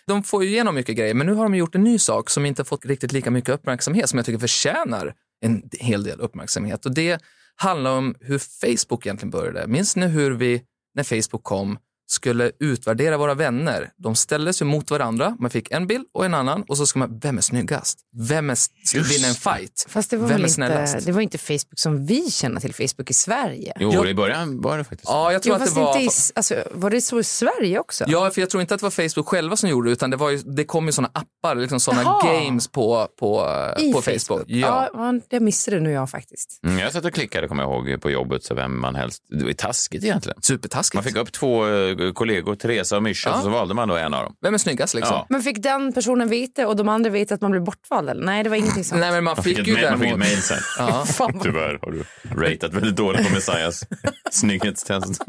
De 0.07 0.23
får 0.23 0.43
ju 0.43 0.49
igenom 0.49 0.75
mycket 0.75 0.97
grejer, 0.97 1.13
men 1.13 1.27
nu 1.27 1.33
har 1.33 1.43
de 1.43 1.55
gjort 1.55 1.75
en 1.75 1.83
ny 1.83 1.99
sak 1.99 2.29
som 2.29 2.45
inte 2.45 2.63
fått 2.63 2.85
riktigt 2.85 3.11
lika 3.11 3.31
mycket 3.31 3.49
uppmärksamhet 3.49 4.09
som 4.09 4.17
jag 4.17 4.25
tycker 4.25 4.39
förtjänar 4.39 5.13
en 5.41 5.69
hel 5.79 6.03
del 6.03 6.19
uppmärksamhet. 6.19 6.85
Och 6.85 6.93
det 6.93 7.21
handlar 7.55 7.97
om 7.97 8.15
hur 8.19 8.39
Facebook 8.39 9.05
egentligen 9.05 9.31
började. 9.31 9.67
Minns 9.67 9.95
ni 9.95 10.07
hur 10.07 10.31
vi, 10.31 10.61
när 10.95 11.03
Facebook 11.03 11.43
kom, 11.43 11.77
skulle 12.09 12.51
utvärdera 12.59 13.17
våra 13.17 13.33
vänner. 13.33 13.89
De 13.97 14.15
ställdes 14.15 14.61
ju 14.61 14.65
mot 14.65 14.91
varandra. 14.91 15.35
Man 15.39 15.49
fick 15.49 15.71
en 15.71 15.87
bild 15.87 16.05
och 16.13 16.25
en 16.25 16.33
annan 16.33 16.63
och 16.67 16.77
så 16.77 16.85
ska 16.85 16.99
man, 16.99 17.19
vem 17.19 17.37
är 17.37 17.41
snyggast? 17.41 17.99
Vem 18.17 18.49
är, 18.49 18.55
skulle 18.55 19.03
Just 19.03 19.17
vinna 19.17 19.27
en 19.27 19.35
fight? 19.35 19.85
Fast 19.89 20.09
det 20.09 20.17
var, 20.17 20.27
Vem 20.27 20.35
är 20.35 20.39
inte, 20.39 20.53
snällast? 20.53 21.05
det 21.05 21.11
var 21.11 21.21
inte 21.21 21.37
Facebook 21.37 21.79
som 21.79 22.05
vi 22.05 22.31
känner 22.31 22.59
till 22.61 22.73
Facebook 22.73 23.09
i 23.09 23.13
Sverige. 23.13 23.73
Jo, 23.79 23.93
Jag- 23.93 24.09
i 24.09 24.13
början 24.13 24.61
var 24.61 24.77
det 24.77 24.83
faktiskt 24.83 25.09
Ja, 25.09 25.31
jag 25.31 25.43
tror 25.43 25.55
Jo, 25.57 25.63
att 25.63 25.75
det 25.75 25.81
var... 25.81 25.97
inte 25.99 26.03
i, 26.03 26.09
alltså, 26.35 26.63
var 26.71 26.89
det 26.89 27.01
så 27.01 27.19
i 27.19 27.23
Sverige 27.23 27.79
också? 27.79 28.03
Ja, 28.07 28.29
för 28.31 28.41
jag 28.41 28.49
tror 28.49 28.61
inte 28.61 28.73
att 28.73 28.79
det 28.79 28.85
var 28.85 29.09
Facebook 29.09 29.27
själva 29.27 29.55
som 29.55 29.69
gjorde 29.69 29.89
det, 29.89 29.93
utan 29.93 30.09
det, 30.09 30.17
var 30.17 30.29
ju, 30.29 30.37
det 30.37 30.63
kom 30.63 30.85
ju 30.85 30.91
sådana 30.91 31.11
appar, 31.13 31.55
liksom 31.55 31.79
sådana 31.79 32.01
Jaha. 32.03 32.33
games 32.33 32.67
på, 32.67 33.07
på, 33.19 33.47
I 33.79 33.93
på 33.93 34.01
Facebook. 34.01 34.43
Ja. 34.47 34.89
Ja, 34.93 35.13
det 35.29 35.39
missade 35.39 35.79
nu 35.79 35.91
jag 35.91 36.09
faktiskt. 36.09 36.59
Mm, 36.65 36.79
jag 36.79 36.91
satt 36.93 37.05
och 37.05 37.13
klickade, 37.13 37.47
kommer 37.47 37.63
jag 37.63 37.89
ihåg, 37.89 38.01
på 38.01 38.11
jobbet, 38.11 38.43
så 38.43 38.53
vem 38.55 38.79
man 38.81 38.95
helst... 38.95 39.23
Det 39.29 39.41
var 39.41 39.47
ju 39.47 39.53
taskigt 39.53 40.03
egentligen. 40.03 40.41
Supertaskigt. 40.41 40.93
Man 40.95 41.03
fick 41.03 41.15
upp 41.15 41.31
två 41.31 41.67
eh, 41.67 41.96
kollegor, 42.13 42.55
Teresa 42.55 42.95
och 42.97 43.03
Myscha, 43.03 43.29
Ja. 43.29 43.35
och 43.37 43.43
så 43.43 43.49
valde 43.49 43.73
man 43.73 43.87
då 43.87 43.95
en 43.95 44.13
av 44.13 44.23
dem. 44.23 44.33
Vem 44.41 44.53
är 44.53 44.57
snyggast 44.57 44.93
liksom? 44.93 45.15
Ja. 45.15 45.25
Men 45.29 45.41
fick 45.41 45.63
den 45.63 45.93
personen 45.93 46.29
veta 46.29 46.67
och 46.67 46.75
de 46.75 46.89
andra 46.89 47.09
veta 47.09 47.33
att 47.35 47.41
man 47.41 47.51
blev 47.51 47.63
bortvald? 47.63 48.09
Eller? 48.09 48.25
Nej, 48.25 48.43
det 48.43 48.49
var 48.49 48.57
ingenting 48.57 48.83
sånt. 48.83 49.01
Nej, 49.01 49.11
men 49.11 49.23
man 49.23 49.35
Man 49.37 49.43
fick, 49.43 49.57
fick, 49.57 49.67
ju 49.67 49.73
ett, 49.73 49.79
ma- 49.79 49.89
man 49.89 49.99
fick 49.99 50.07
ett 50.07 50.19
däremot... 50.19 50.19
mejl 50.19 50.41
sen. 50.41 50.57
Ja. 50.79 51.05
Fan, 51.13 51.39
Tyvärr 51.43 51.79
har 51.81 51.91
du 51.91 52.03
ratat 52.49 52.73
väldigt 52.73 52.95
dåligt 52.95 53.27
på 53.27 53.33
Messiahs 53.33 53.83
snygghetstest. 54.31 55.21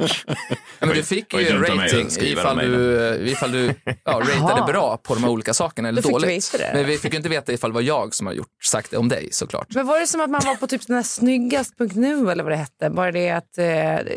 Men 0.80 0.88
du 0.88 1.02
fick 1.02 1.34
ju 1.34 1.48
en 1.48 1.60
rating 1.62 2.08
ifall 2.20 2.58
du, 2.58 3.16
ifall 3.30 3.52
du 3.52 3.74
ja, 4.04 4.22
ratade 4.40 4.72
bra 4.72 4.96
på 4.96 5.14
de 5.14 5.24
här 5.24 5.30
olika 5.30 5.54
sakerna 5.54 5.88
eller 5.88 6.02
Då 6.02 6.08
dåligt. 6.08 6.54
det. 6.58 6.70
Men 6.74 6.86
vi 6.86 6.98
fick 6.98 7.12
ju 7.12 7.16
inte 7.16 7.28
veta 7.28 7.52
ifall 7.52 7.70
det 7.70 7.74
var 7.74 7.82
jag 7.82 8.14
som 8.14 8.26
har 8.26 8.34
gjort, 8.34 8.64
sagt 8.64 8.90
det 8.90 8.96
om 8.96 9.08
dig 9.08 9.28
såklart. 9.32 9.66
Men 9.74 9.86
var 9.86 10.00
det 10.00 10.06
som 10.06 10.20
att 10.20 10.30
man 10.30 10.40
var 10.44 10.54
på 10.54 10.66
typ 10.66 10.86
den 10.86 10.96
här 10.96 11.02
snyggast.nu 11.02 12.30
eller 12.30 12.42
vad 12.44 12.52
det 12.52 12.56
hette? 12.56 12.90
Bara 12.90 13.12
det 13.12 13.30
att... 13.30 13.58
Eh, 13.58 13.66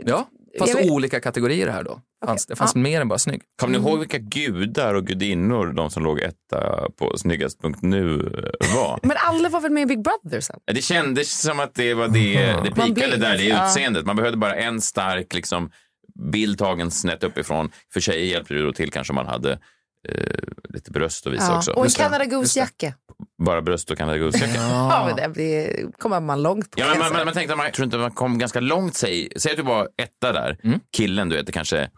Ja, 0.06 0.28
Jag 0.54 0.68
vet- 0.76 0.92
olika 0.92 1.20
kategorier 1.20 1.68
här 1.70 1.84
då. 1.84 2.00
Fanns, 2.26 2.46
det 2.46 2.56
fanns 2.56 2.72
Ja. 2.76 2.82
mer 2.82 3.02
än 3.02 3.08
bara 3.08 3.20
snygg. 3.20 3.42
Kommer 3.62 3.80
ni 3.80 3.88
ihåg 3.88 4.00
vilka 4.00 4.18
gudar 4.18 4.94
och 4.94 5.08
gudinnor 5.08 5.74
de 5.74 5.90
som 5.92 6.04
låg 6.04 6.20
etta 6.20 6.90
på 6.98 7.18
snyggast.nu 7.18 8.18
var? 8.76 9.00
Men 9.08 9.18
alla 9.20 9.50
var 9.50 9.62
väl 9.62 9.72
med 9.72 9.84
i 9.84 9.86
Big 9.86 10.04
Brother 10.04 10.40
sen? 10.40 10.60
Det 10.74 10.82
kändes 10.82 11.42
som 11.42 11.60
att 11.60 11.76
det 11.76 11.94
var 11.94 12.08
det, 12.08 12.34
det 12.64 12.78
Man 12.78 12.96
pikade 12.96 13.18
där, 13.18 13.38
det 13.38 13.44
ja. 13.44 13.68
utseendet. 13.68 14.06
Man 14.06 14.16
behövde 14.16 14.38
bara 14.38 14.56
en 14.56 14.82
stark 14.82 15.34
liksom, 15.34 15.72
bild 16.32 16.58
tagen 16.60 16.92
snett 16.92 17.24
uppifrån. 17.24 17.72
För 17.94 18.00
tjejer 18.00 18.26
hjälpte 18.34 18.54
det 18.54 18.64
då 18.64 18.74
till 18.74 18.92
kanske 18.92 19.14
man 19.14 19.26
hade 19.28 19.60
eh, 20.10 20.16
lite 20.70 20.92
bröst 20.92 21.28
att 21.28 21.34
visa 21.34 21.46
Ja. 21.52 21.58
också. 21.58 21.72
Och 21.72 21.86
en. 21.86 21.92
Canada. 21.92 22.26
Goose-jacka. 22.26 22.94
Bara 23.44 23.62
bröst 23.62 23.92
och 23.92 23.98
Canada 23.98 24.18
Goose-jacka. 24.18 24.56
Ja, 24.62 25.04
men 25.08 25.16
det 25.16 25.30
blir, 25.30 25.92
kommer 26.00 26.20
man 26.20 26.44
långt 26.44 26.72
på. 26.72 26.80
Ja, 26.80 26.86
men 26.90 27.00
man, 27.00 27.12
säga. 27.12 27.26
man 27.26 27.34
tänkte 27.34 27.54
att 27.54 27.58
man 27.58 27.72
tror 27.72 27.86
inte 27.86 27.98
man 27.98 28.12
kom 28.12 28.38
ganska 28.38 28.60
långt. 28.60 28.96
Säg, 28.96 29.30
säg 29.36 29.52
att 29.52 29.58
du 29.58 29.64
var 29.64 29.90
etta 29.98 30.32
där. 30.32 30.58
Mm. 30.64 30.80
Killen, 30.98 31.30
du 31.30 31.36
vet, 31.36 31.50
är 31.50 31.54
kanske 31.54 31.90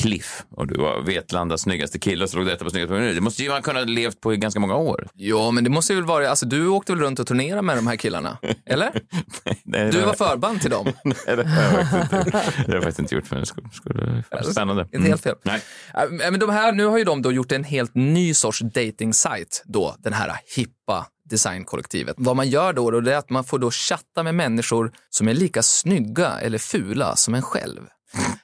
Cliff 0.00 0.44
och 0.50 0.66
du 0.66 0.74
var 0.80 1.00
Vetlandas 1.00 1.60
snyggaste 1.60 1.98
kille 1.98 2.24
och 2.24 2.30
så 2.30 2.36
låg 2.38 2.46
detta 2.46 2.64
på 2.64 2.70
snyggaste 2.70 2.94
nu. 2.94 3.14
Det 3.14 3.20
måste 3.20 3.42
ju 3.42 3.48
man 3.50 3.62
kunna 3.62 3.78
ha 3.78 3.84
levt 3.84 4.20
på 4.20 4.34
i 4.34 4.36
ganska 4.36 4.60
många 4.60 4.74
år. 4.74 5.08
Ja, 5.14 5.50
men 5.50 5.64
det 5.64 5.70
måste 5.70 5.92
ju 5.92 5.96
väl 5.98 6.06
vara, 6.08 6.30
alltså 6.30 6.46
du 6.46 6.68
åkte 6.68 6.92
väl 6.92 7.00
runt 7.02 7.18
och 7.18 7.26
turnerade 7.26 7.62
med 7.62 7.76
de 7.76 7.86
här 7.86 7.96
killarna? 7.96 8.38
Eller? 8.66 8.92
Nej, 9.64 9.90
Du 9.92 10.00
var 10.00 10.14
förband 10.14 10.60
till 10.60 10.70
dem. 10.70 10.92
Nej, 11.04 11.14
det 11.36 11.44
har 11.44 11.62
jag 11.62 11.82
faktiskt 11.82 12.12
inte, 12.12 12.40
det 12.66 12.66
har 12.66 12.74
jag 12.74 12.82
faktiskt 12.82 12.98
inte 12.98 13.14
gjort, 13.14 13.30
men 13.30 13.40
det 13.40 13.46
skulle, 13.46 13.70
skulle 13.72 14.22
vara 14.30 14.44
spännande. 14.44 14.88
Inte 14.92 15.08
helt 15.08 15.22
fel. 15.22 15.36
Nej. 15.42 15.60
Äh, 15.94 16.30
Men 16.30 16.40
de 16.40 16.50
här, 16.50 16.72
nu 16.72 16.84
har 16.84 16.98
ju 16.98 17.04
de 17.04 17.22
då 17.22 17.32
gjort 17.32 17.52
en 17.52 17.64
helt 17.64 17.94
ny 17.94 18.34
sorts 18.34 18.60
dating-sajt 18.60 19.62
då, 19.64 19.96
den 19.98 20.12
här 20.12 20.32
hippa 20.56 21.06
designkollektivet. 21.30 22.14
Vad 22.18 22.36
man 22.36 22.48
gör 22.48 22.72
då, 22.72 22.90
då 22.90 23.00
det 23.00 23.12
är 23.12 23.16
att 23.16 23.30
man 23.30 23.44
får 23.44 23.58
då 23.58 23.70
chatta 23.70 24.22
med 24.22 24.34
människor 24.34 24.92
som 25.10 25.28
är 25.28 25.34
lika 25.34 25.62
snygga 25.62 26.28
eller 26.40 26.58
fula 26.58 27.16
som 27.16 27.34
en 27.34 27.42
själv. 27.42 27.80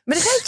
Men 0.06 0.18
det 0.18 0.24
där 0.24 0.47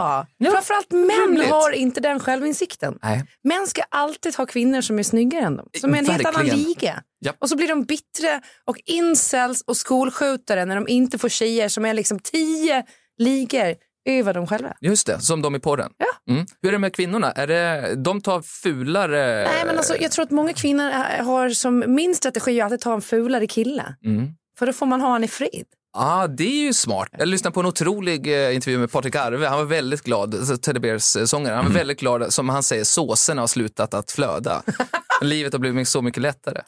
jättebra. 0.00 0.52
Framförallt 0.52 0.90
män 0.90 1.50
har 1.50 1.70
inte 1.72 2.00
den 2.00 2.20
självinsikten. 2.20 2.98
Nej. 3.02 3.24
Män 3.44 3.66
ska 3.66 3.82
alltid 3.88 4.36
ha 4.36 4.46
kvinnor 4.46 4.80
som 4.80 4.98
är 4.98 5.02
snyggare 5.02 5.44
än 5.44 5.56
dem. 5.56 5.68
Som 5.80 5.94
är 5.94 5.98
en 5.98 6.06
helt 6.06 6.26
annan 6.26 6.34
Verkligen. 6.34 6.58
liga. 6.58 7.02
Japp. 7.24 7.36
Och 7.38 7.48
så 7.48 7.56
blir 7.56 7.68
de 7.68 7.84
bittra 7.84 8.40
och 8.64 8.76
incels 8.86 9.62
och 9.66 9.76
skolskjutare 9.76 10.64
när 10.64 10.74
de 10.74 10.88
inte 10.88 11.18
får 11.18 11.28
tjejer 11.28 11.68
som 11.68 11.84
är 11.84 11.94
liksom 11.94 12.18
tio 12.18 12.84
ligor 13.18 13.74
över 14.08 14.34
dem 14.34 14.46
själva. 14.46 14.74
Just 14.80 15.06
det, 15.06 15.20
som 15.20 15.42
de 15.42 15.54
i 15.54 15.60
porren. 15.60 15.92
Ja. 15.96 16.32
Mm. 16.32 16.46
Hur 16.62 16.68
är 16.68 16.72
det 16.72 16.78
med 16.78 16.94
kvinnorna? 16.94 17.32
Är 17.32 17.46
det, 17.46 17.94
de 17.94 18.20
tar 18.20 18.42
fulare... 18.42 19.44
Nej, 19.44 19.64
men 19.66 19.76
alltså, 19.76 19.96
jag 19.96 20.10
tror 20.10 20.22
att 20.22 20.30
många 20.30 20.52
kvinnor 20.52 20.90
har 21.22 21.50
som 21.50 21.84
min 21.86 22.14
strategi 22.14 22.60
att 22.60 22.64
alltid 22.64 22.80
ta 22.80 22.94
en 22.94 23.02
fulare 23.02 23.46
kille. 23.46 23.94
Mm. 24.04 24.28
För 24.58 24.66
då 24.66 24.72
får 24.72 24.86
man 24.86 25.00
ha 25.00 25.08
han 25.08 25.24
i 25.24 25.28
fred. 25.28 25.66
Ja, 25.92 26.22
ah, 26.22 26.26
det 26.26 26.44
är 26.44 26.64
ju 26.64 26.74
smart. 26.74 27.08
Jag 27.18 27.28
lyssnade 27.28 27.54
på 27.54 27.60
en 27.60 27.66
otrolig 27.66 28.46
eh, 28.46 28.54
intervju 28.54 28.78
med 28.78 28.92
Patrik 28.92 29.14
Arve. 29.14 29.46
Han 29.46 29.58
var 29.58 29.64
väldigt 29.64 30.02
glad, 30.02 30.34
alltså, 30.34 30.56
Teddy 30.56 30.80
Bears 30.80 31.16
eh, 31.16 31.24
sångare. 31.24 31.54
Han 31.54 31.64
var 31.64 31.72
väldigt 31.72 32.00
glad, 32.00 32.32
som 32.32 32.48
han 32.48 32.62
säger, 32.62 32.84
såserna 32.84 33.42
har 33.42 33.46
slutat 33.46 33.94
att 33.94 34.10
flöda. 34.10 34.62
Livet 35.20 35.52
har 35.52 35.60
blivit 35.60 35.88
så 35.88 36.02
mycket 36.02 36.22
lättare. 36.22 36.62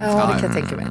Ja, 0.00 0.06
det 0.06 0.40
kan 0.40 0.42
jag 0.42 0.52
tänka 0.52 0.76
mig. 0.76 0.86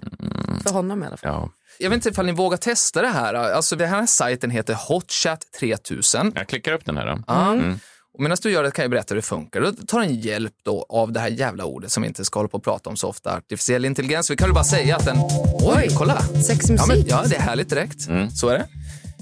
För 0.63 0.70
honom 0.74 1.03
i 1.03 1.08
alla 1.08 1.17
fall. 1.17 1.32
Ja. 1.34 1.50
Jag 1.79 1.89
vet 1.89 1.98
inte 1.98 2.10
ifall 2.10 2.25
ni 2.25 2.32
vågar 2.32 2.58
testa 2.58 3.01
det 3.01 3.08
här. 3.08 3.34
Alltså, 3.34 3.75
den 3.75 3.89
här 3.89 4.06
sajten 4.06 4.50
heter 4.50 4.74
Hotchat 4.74 5.41
3000. 5.60 6.32
Jag 6.36 6.48
klickar 6.48 6.74
upp 6.74 6.86
den 6.86 6.98
här. 6.98 7.06
Då. 7.06 7.34
Mm. 7.34 7.79
Och 8.18 8.24
medan 8.24 8.38
du 8.42 8.52
gör 8.52 8.64
det 8.64 8.72
kan 8.72 8.84
jag 8.84 8.92
berätta 8.92 9.14
hur 9.14 9.16
det 9.16 9.28
funkar. 9.28 9.62
Då 9.62 9.72
tar 9.72 10.02
en 10.02 10.16
hjälp 10.16 10.54
då 10.64 10.86
av 10.90 11.12
det 11.12 11.20
här 11.20 11.28
jävla 11.28 11.66
ordet 11.66 11.92
som 11.92 12.04
vi 12.04 12.08
inte 12.08 12.26
ska 12.26 12.40
hålla 12.40 12.50
på 12.50 12.58
och 12.58 12.64
prata 12.64 12.90
om 12.90 12.98
så 12.98 13.08
ofta, 13.08 13.38
artificiell 13.38 13.86
intelligens. 13.86 14.32
Vi 14.32 14.36
kan 14.36 14.48
väl 14.48 14.54
bara 14.54 14.64
säga 14.64 14.96
att 14.96 15.06
den... 15.06 15.18
Oj, 15.60 15.90
kolla! 15.98 16.22
Sexmusik. 16.22 16.80
Ja, 16.80 16.86
men, 16.88 17.04
ja, 17.08 17.24
det 17.30 17.36
är 17.36 17.42
härligt 17.42 17.70
direkt. 17.70 18.02
Så 18.34 18.50
är 18.50 18.54
det. 18.54 18.68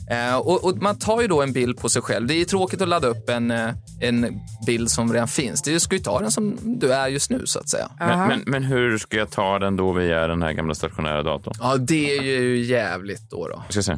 Eh, 0.09 0.35
och, 0.35 0.63
och 0.63 0.77
man 0.77 0.99
tar 0.99 1.21
ju 1.21 1.27
då 1.27 1.41
en 1.41 1.53
bild 1.53 1.77
på 1.77 1.89
sig 1.89 2.01
själv. 2.01 2.27
Det 2.27 2.33
är 2.33 2.37
ju 2.37 2.45
tråkigt 2.45 2.81
att 2.81 2.87
ladda 2.87 3.07
upp 3.07 3.29
en, 3.29 3.51
eh, 3.51 3.69
en 3.99 4.39
bild 4.65 4.91
som 4.91 5.13
redan 5.13 5.27
finns. 5.27 5.61
Du 5.61 5.79
ska 5.79 5.95
ju 5.95 6.01
ta 6.01 6.19
den 6.19 6.31
som 6.31 6.57
du 6.63 6.93
är 6.93 7.07
just 7.07 7.29
nu, 7.29 7.41
så 7.45 7.59
att 7.59 7.69
säga. 7.69 7.89
Men, 7.99 8.27
men, 8.27 8.43
men 8.45 8.63
hur 8.63 8.97
ska 8.97 9.17
jag 9.17 9.31
ta 9.31 9.59
den 9.59 9.75
då 9.75 9.91
via 9.91 10.27
den 10.27 10.41
här 10.41 10.51
gamla 10.51 10.75
stationära 10.75 11.23
datorn? 11.23 11.53
Ja, 11.59 11.77
det 11.77 12.17
är 12.17 12.21
ju 12.21 12.65
jävligt 12.65 13.29
då. 13.29 13.47
då. 13.47 13.63
Jag 13.65 13.73
ska 13.73 13.83
se. 13.83 13.97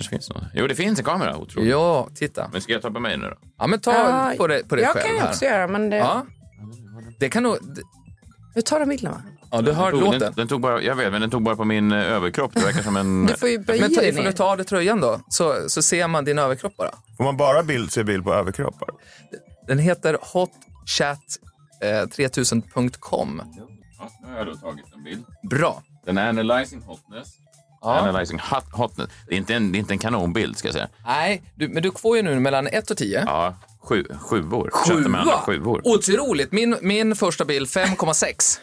Kanske 0.00 0.16
finns 0.16 0.30
något. 0.30 0.42
Jo, 0.54 0.66
det 0.66 0.74
finns 0.74 0.98
en 0.98 1.04
kamera. 1.04 1.36
Otroligt. 1.36 1.70
Ja, 1.70 2.08
titta. 2.14 2.48
Men 2.52 2.60
ska 2.60 2.72
jag 2.72 2.82
ta 2.82 2.90
på 2.90 3.00
mig 3.00 3.16
nu 3.16 3.26
då? 3.26 3.36
Ja, 3.58 3.66
men 3.66 3.80
ta 3.80 3.92
Ja, 3.92 4.32
på 4.36 4.46
dig, 4.46 4.64
på 4.68 4.76
dig 4.76 4.84
jag 4.84 4.92
själv 4.92 5.04
kan 5.06 5.14
ju 5.14 5.20
här. 5.20 5.28
också 5.28 5.44
göra, 5.44 5.68
men 5.68 5.90
det... 5.90 5.96
Ja. 5.96 6.26
Det 7.18 7.28
kan 7.28 7.42
nog... 7.42 7.56
Hur 8.54 8.62
tar 8.62 8.80
de 8.80 8.88
bilden? 8.88 9.12
Va? 9.12 9.22
Ja, 9.50 9.60
du 9.62 9.72
hör 9.72 9.90
Den, 9.92 10.00
låten. 10.00 10.32
den 10.36 10.48
tog 10.48 10.60
bara, 10.60 10.82
jag 10.82 10.96
vet, 10.96 11.12
men 11.12 11.20
den 11.20 11.30
tog 11.30 11.42
bara 11.42 11.56
på 11.56 11.64
min 11.64 11.92
eh, 11.92 11.98
överkropp. 12.12 12.52
Det 12.54 12.60
verkar 12.60 12.82
som 12.82 12.96
en... 12.96 13.26
Du 13.26 13.34
får 13.34 13.48
ju 13.48 13.58
böja 13.58 13.80
Men 13.80 13.94
ta, 13.94 14.00
dig 14.00 14.12
ner. 14.12 14.22
du 14.22 14.32
tar 14.32 14.50
av 14.50 14.56
dig 14.56 14.66
tröjan 14.66 15.00
då, 15.00 15.20
så, 15.28 15.68
så 15.68 15.82
ser 15.82 16.08
man 16.08 16.24
din 16.24 16.38
överkropp 16.38 16.76
bara. 16.76 16.90
Får 17.16 17.24
man 17.24 17.36
bara 17.36 17.62
bild, 17.62 17.92
se 17.92 18.04
bild 18.04 18.24
på 18.24 18.34
överkroppar? 18.34 18.88
Den 19.66 19.78
heter 19.78 20.18
hotchat3000.com. 21.82 23.42
Ja, 23.98 24.08
nu 24.22 24.28
har 24.32 24.38
jag 24.38 24.46
då 24.46 24.54
tagit 24.54 24.84
en 24.94 25.04
bild. 25.04 25.24
Bra. 25.50 25.82
Den 26.06 26.18
är 26.18 26.28
analyzing 26.28 26.82
hotness. 26.82 27.28
Analyzing 27.82 28.38
hot, 28.38 28.64
hotness. 28.72 29.08
Det 29.28 29.34
är, 29.34 29.38
inte 29.38 29.54
en, 29.54 29.72
det 29.72 29.78
är 29.78 29.80
inte 29.80 29.94
en 29.94 29.98
kanonbild, 29.98 30.58
ska 30.58 30.68
jag 30.68 30.74
säga. 30.74 30.88
Nej, 31.06 31.42
du, 31.54 31.68
men 31.68 31.82
du 31.82 31.92
får 31.92 32.16
ju 32.16 32.22
nu 32.22 32.40
mellan 32.40 32.66
1 32.66 32.90
och 32.90 32.96
10. 32.96 33.22
Ja, 33.26 33.54
sju, 33.82 34.04
sjuor. 34.20 34.70
Andra 34.90 35.38
sjuor. 35.38 35.80
Otroligt. 35.84 36.52
Min, 36.52 36.76
min 36.82 37.16
första 37.16 37.44
bild 37.44 37.68
5,6. 37.68 38.58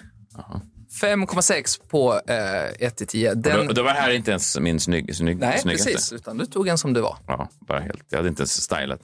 5,6 1.02 1.80
på 1.90 2.22
eh, 2.28 2.88
1 2.88 2.98
till 2.98 3.08
10. 3.08 3.32
Och 3.32 3.38
Den, 3.38 3.68
Då, 3.68 3.74
då 3.74 3.84
var 3.84 3.92
här 3.92 4.12
inte 4.12 4.32
ens 4.32 4.60
min 4.60 4.80
snygg, 4.80 5.16
snygg, 5.16 5.40
nej, 5.40 5.60
snyggaste. 5.60 5.92
precis. 5.92 6.14
Utan 6.14 6.38
du 6.38 6.46
tog 6.46 6.68
en 6.68 6.78
som 6.78 6.94
du 6.94 7.02
var. 7.02 7.18
Ja, 7.28 7.50
bara 7.60 7.80
helt. 7.80 8.04
Jag 8.10 8.18
hade 8.18 8.30
inte 8.30 8.42
ens 8.42 8.62
stylat. 8.62 9.00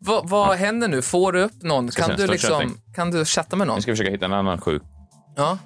Va, 0.00 0.20
vad 0.24 0.56
händer 0.56 0.88
nu? 0.88 1.02
Får 1.02 1.32
du 1.32 1.42
upp 1.42 1.62
någon? 1.62 1.90
Kan 1.90 2.16
du, 2.16 2.26
liksom, 2.26 2.78
kan 2.94 3.10
du 3.10 3.24
chatta 3.24 3.56
med 3.56 3.66
någon? 3.66 3.76
Nu 3.76 3.82
ska 3.82 3.92
försöka 3.92 4.10
hitta 4.10 4.24
en 4.24 4.32
annan 4.32 4.60
sjuk. 4.60 4.82
Ja. 5.36 5.58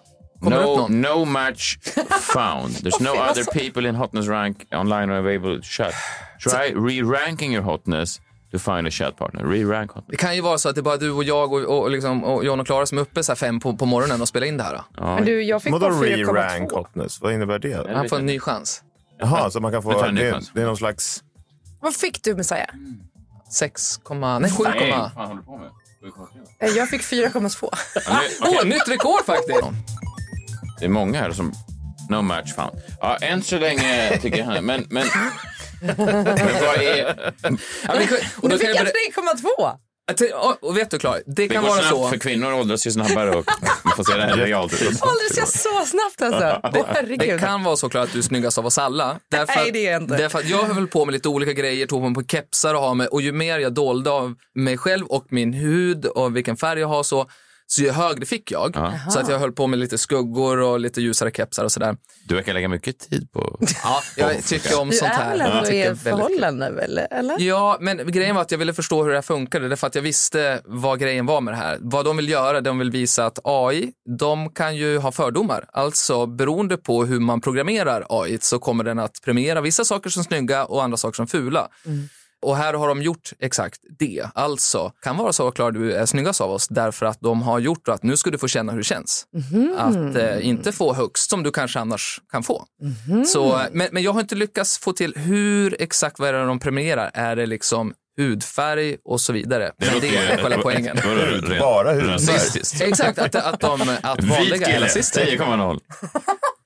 Kommer 0.43 0.57
det 0.57 0.63
upp 0.63 0.69
No, 0.69 0.77
någon? 0.77 1.01
no 1.01 1.25
match 1.25 1.79
found. 2.21 2.75
There's 2.75 3.01
no 3.03 3.11
other 3.31 3.45
people 3.45 3.89
in 3.89 3.95
hotness 3.95 4.27
rank 4.27 4.57
online 4.75 5.11
are 5.13 5.19
available 5.19 5.57
to 5.57 5.63
chat. 5.63 5.95
Try 6.41 6.75
re-ranking 6.75 7.53
your 7.55 7.63
hotness 7.65 8.21
to 8.53 8.59
find 8.59 8.87
a 8.87 8.91
chat 8.91 9.17
partner. 9.17 9.45
Re-rank 9.45 9.91
hotness. 9.91 10.11
Det 10.11 10.17
kan 10.17 10.35
ju 10.35 10.41
vara 10.41 10.59
så 10.59 10.69
att 10.69 10.75
det 10.75 10.81
är 10.81 10.83
bara 10.83 10.97
du 10.97 11.11
och 11.11 11.25
jag 11.25 11.53
och, 11.53 11.61
och, 11.83 11.91
liksom, 11.91 12.25
och 12.25 12.45
John 12.45 12.61
och 12.61 12.67
Klara 12.67 12.87
som 12.87 12.99
är 12.99 13.03
uppe 13.03 13.23
så 13.23 13.33
här 13.33 13.37
fem 13.37 13.61
på, 13.61 13.77
på 13.77 13.87
morgonen 13.87 14.21
och 14.23 14.29
spelar 14.29 14.47
in 14.47 14.57
det 14.57 14.65
här. 14.65 14.75
Då. 14.97 15.05
Men 15.05 15.25
du, 15.25 15.43
jag 15.43 15.63
fick 15.63 15.73
Vadå 15.73 15.87
re-rank 15.89 16.71
4,2. 16.71 16.77
hotness? 16.77 17.21
Vad 17.21 17.33
innebär 17.33 17.59
det? 17.59 17.95
Han 17.95 18.09
får 18.09 18.17
en 18.19 18.27
ny 18.27 18.39
chans. 18.41 18.83
Jaha, 19.19 19.51
så 19.51 19.61
man 19.61 19.73
kan 19.73 19.83
få... 19.83 20.03
Det, 20.03 20.33
chans. 20.33 20.51
det 20.55 20.61
är 20.63 20.67
någon 20.67 20.77
slags... 20.77 21.23
Vad 21.81 21.95
fick 21.95 22.23
du 22.25 22.35
Messiah? 22.35 22.67
6, 23.51 24.01
nej 24.11 24.51
7, 24.51 24.65
Nej, 24.65 24.93
fan 25.15 25.27
håller 25.27 25.35
du 25.35 25.43
på 25.43 25.57
med? 25.59 25.71
Eh, 26.61 26.69
Jag 26.77 26.89
fick 26.89 27.03
4,2. 27.03 27.69
Ja, 27.95 28.01
nu- 28.07 28.19
Åh, 28.41 28.49
okej. 28.59 28.69
nytt 28.69 28.89
rekord 28.89 29.25
faktiskt! 29.27 29.61
Det 30.83 30.87
är 30.87 30.91
många 30.91 31.21
här 31.21 31.33
som... 31.33 31.53
No 32.11 32.23
match 32.23 32.55
found. 32.55 32.71
Ja, 33.01 33.17
än 33.17 33.43
så 33.43 33.59
länge 33.59 34.19
tycker 34.23 34.39
jag 34.39 34.45
han... 34.47 34.65
Men, 34.65 34.87
men, 34.91 35.07
men 35.97 35.97
vad 36.67 36.77
är... 36.83 36.97
Ja, 37.07 37.15
men, 37.43 37.59
och 38.37 38.49
då 38.49 38.49
Nu 38.49 38.59
fick 38.59 38.69
jag 38.69 38.77
jag 38.77 38.87
berä- 38.87 38.93
3,2! 39.59 39.77
Att 40.11 40.17
det- 40.17 40.29
ja, 40.29 40.57
Och 40.63 40.77
vet 40.77 40.91
du 40.91 40.99
Klara, 40.99 41.15
det 41.17 41.23
Det 41.27 41.49
kan 41.49 41.63
vara 41.65 41.83
så. 41.83 42.09
för 42.09 42.17
kvinnor 42.19 42.53
åldras 42.53 42.87
ju 42.87 42.91
snabbare 42.91 43.31
och 43.31 43.45
man 43.85 43.97
får 43.97 44.05
se 44.05 44.15
det 44.17 44.23
här 44.23 44.37
realt. 44.37 44.73
Åldras 44.83 45.37
jag 45.37 45.49
så 45.49 45.85
snabbt 45.87 46.23
alltså? 46.23 46.71
Det 46.73 46.85
herregud. 46.89 47.41
kan 47.41 47.65
vara 47.65 47.77
så 47.77 47.89
Klara 47.89 48.05
att 48.05 48.13
du 48.13 48.19
är 48.19 48.23
snyggast 48.23 48.59
av 48.59 48.67
oss 48.67 48.79
alla. 48.79 49.19
Därför, 49.31 49.57
Nej, 49.61 49.71
det 49.73 49.87
är 49.87 49.93
jag 49.93 50.03
inte. 50.03 50.17
Därför 50.17 50.39
att 50.39 50.49
jag 50.49 50.59
har 50.63 50.75
väl 50.75 50.87
på 50.89 51.05
mig 51.05 51.13
lite 51.13 51.29
olika 51.29 51.53
grejer, 51.53 51.87
tog 51.87 52.03
på 52.03 52.09
mig 52.09 52.15
på 52.15 52.29
kepsar 52.29 52.75
och 52.75 52.81
har 52.83 52.95
med, 52.95 53.07
och 53.07 53.23
ju 53.23 53.33
mer 53.33 53.59
jag 53.59 53.75
dolde 53.75 54.11
av 54.11 54.35
mig 54.55 54.77
själv 54.79 55.07
och 55.07 55.27
min 55.31 55.53
hud 55.53 56.07
och 56.07 56.37
vilken 56.37 56.57
färg 56.57 56.81
jag 56.81 56.89
har 56.89 57.03
så, 57.03 57.27
så 57.73 57.83
ju 57.83 57.91
högre 57.91 58.27
fick 58.27 58.51
jag. 58.51 58.77
Så 59.11 59.19
att 59.19 59.29
jag 59.29 59.39
höll 59.39 59.53
på 59.53 59.67
med 59.67 59.79
lite 59.79 59.99
skuggor 59.99 60.59
och 60.61 60.81
lite 60.81 61.01
ljusare 61.01 61.31
kepsar 61.31 61.65
och 61.65 61.73
sådär. 61.73 61.97
Du 62.29 62.35
verkar 62.35 62.55
lägga 62.55 62.69
mycket 62.69 62.99
tid 62.99 63.33
på... 63.33 63.59
Ja, 63.85 64.01
jag 64.17 64.45
tycker 64.45 64.81
om 64.81 64.89
Du 64.91 64.97
sånt 64.97 65.11
är 65.11 65.15
här. 65.15 65.31
väl 65.31 65.41
Jag 65.41 65.51
ändå 65.51 65.65
tycker 65.65 65.93
i 65.93 65.97
förhållande 65.97 66.71
väl? 66.71 66.99
Eller? 67.11 67.41
Ja, 67.41 67.77
men 67.81 68.13
grejen 68.13 68.35
var 68.35 68.43
att 68.43 68.51
jag 68.51 68.59
ville 68.59 68.75
förstå 68.75 69.03
hur 69.03 69.11
det 69.11 69.17
här 69.17 69.23
funkade, 69.23 69.69
därför 69.69 69.87
att 69.87 69.95
jag 69.95 70.03
visste 70.03 70.61
vad 70.65 70.99
grejen 71.01 71.27
var 71.27 71.41
med 71.41 71.55
det 71.55 71.59
här. 71.59 71.79
Vad 71.81 72.05
de 72.05 72.17
vill 72.17 72.29
göra, 72.29 72.61
de 72.61 72.79
vill 72.79 72.91
visa 72.91 73.27
att 73.27 73.39
AI, 73.45 73.93
de 74.19 74.51
kan 74.51 74.77
ju 74.77 74.99
ha 74.99 75.13
fördomar. 75.13 75.65
Alltså 75.73 76.27
beroende 76.27 76.77
på 76.77 77.05
hur 77.05 77.21
man 77.21 77.41
programmerar 77.41 78.07
AI 78.09 78.39
så 78.41 78.59
kommer 78.59 78.85
den 78.85 78.99
att 78.99 79.21
premiera 79.25 79.61
vissa 79.61 79.85
saker 79.85 80.11
som 80.11 80.25
snygga 80.25 80.65
och 80.65 80.83
andra 80.83 80.97
saker 80.97 81.17
som 81.17 81.27
fula. 81.27 81.69
Och 82.43 82.57
här 82.57 82.75
har 82.75 82.89
de 82.89 83.03
gjort 83.03 83.33
exakt 83.41 83.81
det. 83.99 84.27
Alltså, 84.35 84.93
kan 85.03 85.17
vara 85.17 85.33
så 85.33 85.51
Klara, 85.51 85.71
du 85.71 85.93
är 85.93 86.07
snyggast 86.07 86.41
av 86.41 86.51
oss 86.51 86.69
därför 86.69 87.07
att 87.07 87.21
de 87.21 87.43
har 87.43 87.59
gjort 87.59 87.89
att 87.89 88.03
nu 88.03 88.17
ska 88.17 88.31
du 88.31 88.39
få 88.39 88.49
känna 88.49 88.73
hur 88.73 88.79
det 88.79 88.85
känns. 88.85 89.27
Att 89.79 90.17
eh, 90.17 90.47
inte 90.49 90.73
få 90.73 90.95
högst 90.95 91.31
som 91.31 91.43
du 91.43 91.51
kanske 91.51 91.81
annars 91.81 92.21
kan 92.33 92.43
få. 92.43 92.65
Så, 93.27 93.61
men, 93.73 93.89
men 93.93 94.03
jag 94.03 94.13
har 94.13 94.21
inte 94.21 94.35
lyckats 94.35 94.79
få 94.79 94.93
till 94.93 95.15
hur 95.17 95.77
exakt 95.83 96.19
vad 96.19 96.29
är 96.29 96.33
det 96.33 96.45
de 96.47 96.59
premierar. 96.59 97.11
Är 97.15 97.37
det 97.37 97.47
liksom 97.47 97.95
hudfärg 98.19 98.97
och 99.05 99.21
så 99.21 99.33
vidare? 99.33 99.73
Men 99.79 100.01
det 100.01 100.17
är 100.17 100.43
själva 100.43 100.63
poängen. 100.63 100.97
Bara 101.61 101.93
hudfärg. 101.93 102.89
Exakt, 102.89 103.19
att, 103.19 103.35
att, 103.35 103.61
de, 103.61 103.97
att 104.03 104.25
vanliga 104.25 104.67
är 104.67 104.81
rasister. 104.81 105.27
10,0 105.27 105.81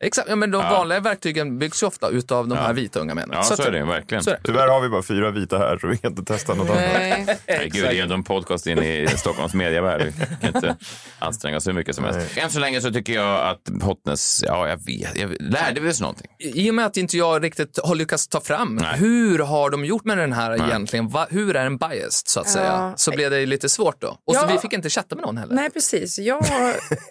Exakt, 0.01 0.29
ja, 0.29 0.37
men 0.37 0.51
de 0.51 0.63
vanliga 0.63 1.01
verktygen 1.01 1.59
byggs 1.59 1.83
ju 1.83 1.87
ofta 1.87 2.09
utav 2.09 2.49
de 2.49 2.59
här 2.59 2.73
vita 2.73 3.01
unga 3.01 3.15
männen. 3.15 3.31
Ja, 3.37 3.43
så, 3.43 3.55
att- 3.55 3.61
är 3.61 3.71
det 3.73 3.85
verkligen. 3.85 4.25
så 4.25 4.31
är 4.31 4.35
det. 4.35 4.41
Tyvärr 4.45 4.69
har 4.69 4.81
vi 4.81 4.89
bara 4.89 5.03
fyra 5.03 5.31
vita 5.31 5.59
här 5.59 5.79
så 5.79 5.87
vi 5.87 5.97
kan 5.97 6.11
inte 6.11 6.25
testa 6.33 6.55
något 6.55 6.71
annat. 6.71 6.81
Nej. 6.95 7.27
Nej, 7.49 7.69
Gud, 7.73 7.85
det 7.85 7.99
är 7.99 8.03
ändå 8.03 8.15
en 8.15 8.25
podcast 8.25 8.67
in 8.67 8.79
i 8.79 9.07
Stockholms 9.17 9.55
medievärld. 9.55 10.03
Vi 10.03 10.13
kan 10.41 10.55
inte 10.57 10.77
anstränga 11.19 11.57
oss 11.57 11.67
hur 11.67 11.73
mycket 11.73 11.95
som 11.95 12.05
helst. 12.05 12.37
Än 12.39 12.51
så 12.51 12.59
länge 12.61 12.81
så 12.81 12.93
tycker 12.93 13.13
jag 13.13 13.41
att 13.49 13.83
hotness, 13.83 14.45
ja 14.47 14.69
jag 14.69 14.77
vet, 14.87 15.17
jag 15.17 15.37
lärde 15.41 15.81
vi 15.81 15.91
oss 15.91 16.01
någonting? 16.01 16.27
I 16.39 16.71
och 16.71 16.75
med 16.75 16.87
att 16.87 16.97
inte 16.97 17.17
jag 17.17 17.45
riktigt 17.45 17.79
har 17.85 17.95
lyckats 17.95 18.29
ta 18.29 18.41
fram 18.41 18.77
Nej. 18.77 18.97
hur 18.99 19.39
har 19.39 19.71
de 19.71 19.85
gjort 19.85 20.05
med 20.05 20.19
den 20.19 20.33
här 20.33 20.67
egentligen? 20.67 21.09
Va, 21.09 21.27
hur 21.31 21.57
är 21.57 21.65
den 21.65 21.77
biased 21.77 22.29
så 22.29 22.41
att 22.41 22.49
säga? 22.49 22.67
Ja. 22.67 22.93
Så 22.97 23.11
blev 23.11 23.31
det 23.31 23.47
lite 23.47 23.69
svårt 23.69 24.01
då. 24.01 24.19
Och 24.27 24.35
så 24.35 24.41
Ja. 24.43 24.53
vi 24.53 24.59
fick 24.59 24.73
inte 24.73 24.91
chatta 24.91 25.15
med 25.15 25.25
någon 25.25 25.37
heller. 25.37 25.55
Nej, 25.55 25.71
precis. 25.71 26.19
Jag 26.19 26.45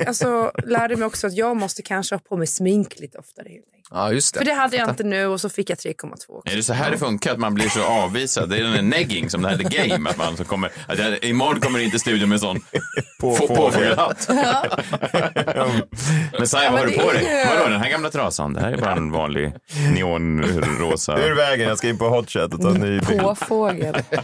alltså, 0.08 0.52
lärde 0.64 0.96
mig 0.96 1.06
också 1.06 1.28
att 1.28 1.34
jag 1.38 1.58
måste 1.58 1.82
kanske 1.82 2.16
ha 2.16 2.20
på 2.20 2.38
mig 2.38 2.48
smink 2.48 2.75
lite 2.84 3.18
oftare. 3.18 3.46
Helt 3.50 3.66
enkelt. 3.74 3.88
Ja, 3.92 4.12
just 4.12 4.34
det. 4.34 4.38
För 4.40 4.46
det 4.46 4.54
hade 4.54 4.78
jag 4.78 4.90
inte 4.90 5.04
nu 5.04 5.26
och 5.26 5.42
så 5.42 5.50
fick 5.50 5.70
jag 5.70 5.78
3,2 5.78 6.14
också. 6.14 6.52
Är 6.52 6.56
det 6.56 6.64
så 6.64 6.74
här 6.74 6.92
det 6.92 6.98
funkar? 6.98 7.32
Att 7.32 7.40
man 7.40 7.54
blir 7.54 7.70
så 7.70 7.84
avvisad? 7.84 8.50
Det 8.50 8.58
är 8.58 8.64
den 8.64 8.72
där 8.74 8.82
negging 8.82 9.30
som 9.30 9.42
det 9.42 9.50
här 9.50 9.58
The 9.58 9.88
Game. 9.88 10.10
Att 10.10 10.18
man 10.18 10.38
så 10.38 10.46
kommer, 10.46 10.72
att 10.88 11.00
jag, 11.00 11.24
imorgon 11.24 11.62
kommer 11.62 11.80
in 11.80 11.92
till 11.92 12.00
studion 12.00 12.30
med 12.30 12.36
en 12.36 12.40
sån 12.40 12.60
På 13.22 13.36
få- 13.36 13.48
fågel. 13.48 13.96
påfågelhatt. 13.96 14.30
Messiah, 16.40 16.72
vad 16.72 16.80
har 16.80 16.86
du 16.88 16.92
det 16.92 17.00
på 17.00 17.10
är 17.10 17.14
dig? 17.14 17.24
ju- 17.24 17.46
Vadå, 17.58 17.70
den 17.70 17.82
här 17.82 17.90
gamla 17.90 18.10
trasan? 18.10 18.54
Det 18.54 18.62
här 18.62 18.72
är 18.72 18.78
bara 18.78 18.92
en 18.92 19.12
vanlig 19.12 19.54
neonrosa. 19.96 21.20
Ur 21.20 21.36
vägen, 21.36 21.68
jag 21.70 21.78
ska 21.78 21.90
in 21.90 21.98
på 21.98 22.10
hotchat 22.10 22.54
och 22.54 22.62
ta 22.62 22.70
en 22.70 22.82
ny 22.82 23.00
bild. 23.00 23.22
Påfågel. 23.22 23.96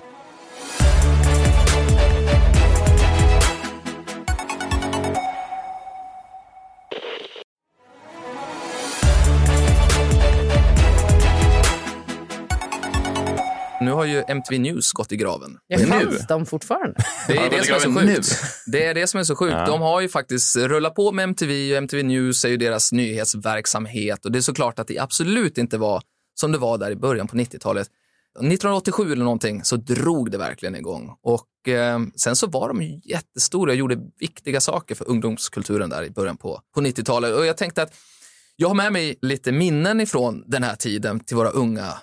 Nu 13.81 13.91
har 13.91 14.05
ju 14.05 14.23
MTV 14.27 14.59
News 14.59 14.91
gått 14.91 15.11
i 15.11 15.17
graven. 15.17 15.57
Nu? 15.69 15.77
fanns 15.77 16.27
de 16.27 16.45
fortfarande? 16.45 16.95
Det 17.27 17.37
är 17.37 17.49
de 17.49 17.57
det 17.57 17.63
som 17.63 17.75
är 17.75 17.79
så 17.79 18.07
sjukt. 18.07 18.43
Det 18.65 18.85
är 18.85 18.93
det 18.93 19.07
som 19.07 19.19
är 19.19 19.23
så 19.23 19.35
sjukt. 19.35 19.53
Ja. 19.53 19.65
De 19.65 19.81
har 19.81 20.01
ju 20.01 20.09
faktiskt 20.09 20.55
rullat 20.55 20.95
på 20.95 21.11
med 21.11 21.23
MTV 21.23 21.71
och 21.71 21.77
MTV 21.77 22.03
News 22.03 22.45
är 22.45 22.49
ju 22.49 22.57
deras 22.57 22.91
nyhetsverksamhet 22.91 24.25
och 24.25 24.31
det 24.31 24.39
är 24.39 24.41
såklart 24.41 24.79
att 24.79 24.87
det 24.87 24.99
absolut 24.99 25.57
inte 25.57 25.77
var 25.77 26.01
som 26.39 26.51
det 26.51 26.57
var 26.57 26.77
där 26.77 26.91
i 26.91 26.95
början 26.95 27.27
på 27.27 27.37
90-talet. 27.37 27.87
1987 28.35 29.11
eller 29.11 29.23
någonting 29.23 29.63
så 29.63 29.75
drog 29.75 30.31
det 30.31 30.37
verkligen 30.37 30.75
igång 30.75 31.15
och 31.23 31.69
eh, 31.69 31.99
sen 32.15 32.35
så 32.35 32.47
var 32.47 32.67
de 32.67 32.81
ju 32.81 32.99
jättestora 33.03 33.71
och 33.71 33.75
gjorde 33.75 33.97
viktiga 34.19 34.61
saker 34.61 34.95
för 34.95 35.09
ungdomskulturen 35.09 35.89
där 35.89 36.03
i 36.03 36.09
början 36.09 36.37
på, 36.37 36.61
på 36.75 36.81
90-talet 36.81 37.35
och 37.35 37.45
jag 37.45 37.57
tänkte 37.57 37.83
att 37.83 37.93
jag 38.55 38.67
har 38.67 38.75
med 38.75 38.93
mig 38.93 39.15
lite 39.21 39.51
minnen 39.51 40.01
ifrån 40.01 40.43
den 40.47 40.63
här 40.63 40.75
tiden 40.75 41.19
till 41.19 41.35
våra 41.35 41.49
unga 41.49 41.93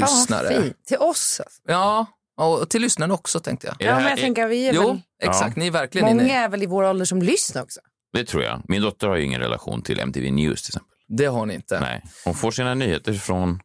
lyssnare. 0.00 0.54
Fan. 0.54 0.72
Till 0.86 0.98
oss. 0.98 1.40
Alltså. 1.44 1.62
Ja, 1.66 2.06
och 2.36 2.70
till 2.70 2.82
lyssnarna 2.82 3.14
också 3.14 3.40
tänkte 3.40 3.66
jag. 3.66 3.76
Ja, 3.78 3.94
men 3.96 4.04
jag 4.08 4.18
tänker 4.18 4.48
vi 4.48 4.68
är 4.68 4.72
Jo, 4.74 4.88
väl... 4.88 5.00
exakt. 5.22 5.56
Ni 5.56 5.66
är 5.66 5.70
verkligen 5.70 6.06
Många 6.08 6.22
inne. 6.22 6.32
är 6.34 6.48
väl 6.48 6.62
i 6.62 6.66
vår 6.66 6.82
ålder 6.84 7.04
som 7.04 7.22
lyssnar 7.22 7.62
också. 7.62 7.80
Det 8.12 8.24
tror 8.24 8.42
jag. 8.42 8.62
Min 8.68 8.82
dotter 8.82 9.08
har 9.08 9.16
ju 9.16 9.24
ingen 9.24 9.40
relation 9.40 9.82
till 9.82 10.00
MTV 10.00 10.30
News 10.30 10.62
till 10.62 10.70
exempel. 10.70 10.94
Det 11.08 11.26
har 11.26 11.46
ni 11.46 11.54
inte. 11.54 11.80
Nej. 11.80 12.02
Hon 12.24 12.34
får 12.34 12.50
sina 12.50 12.74
nyheter 12.74 13.12
från... 13.12 13.60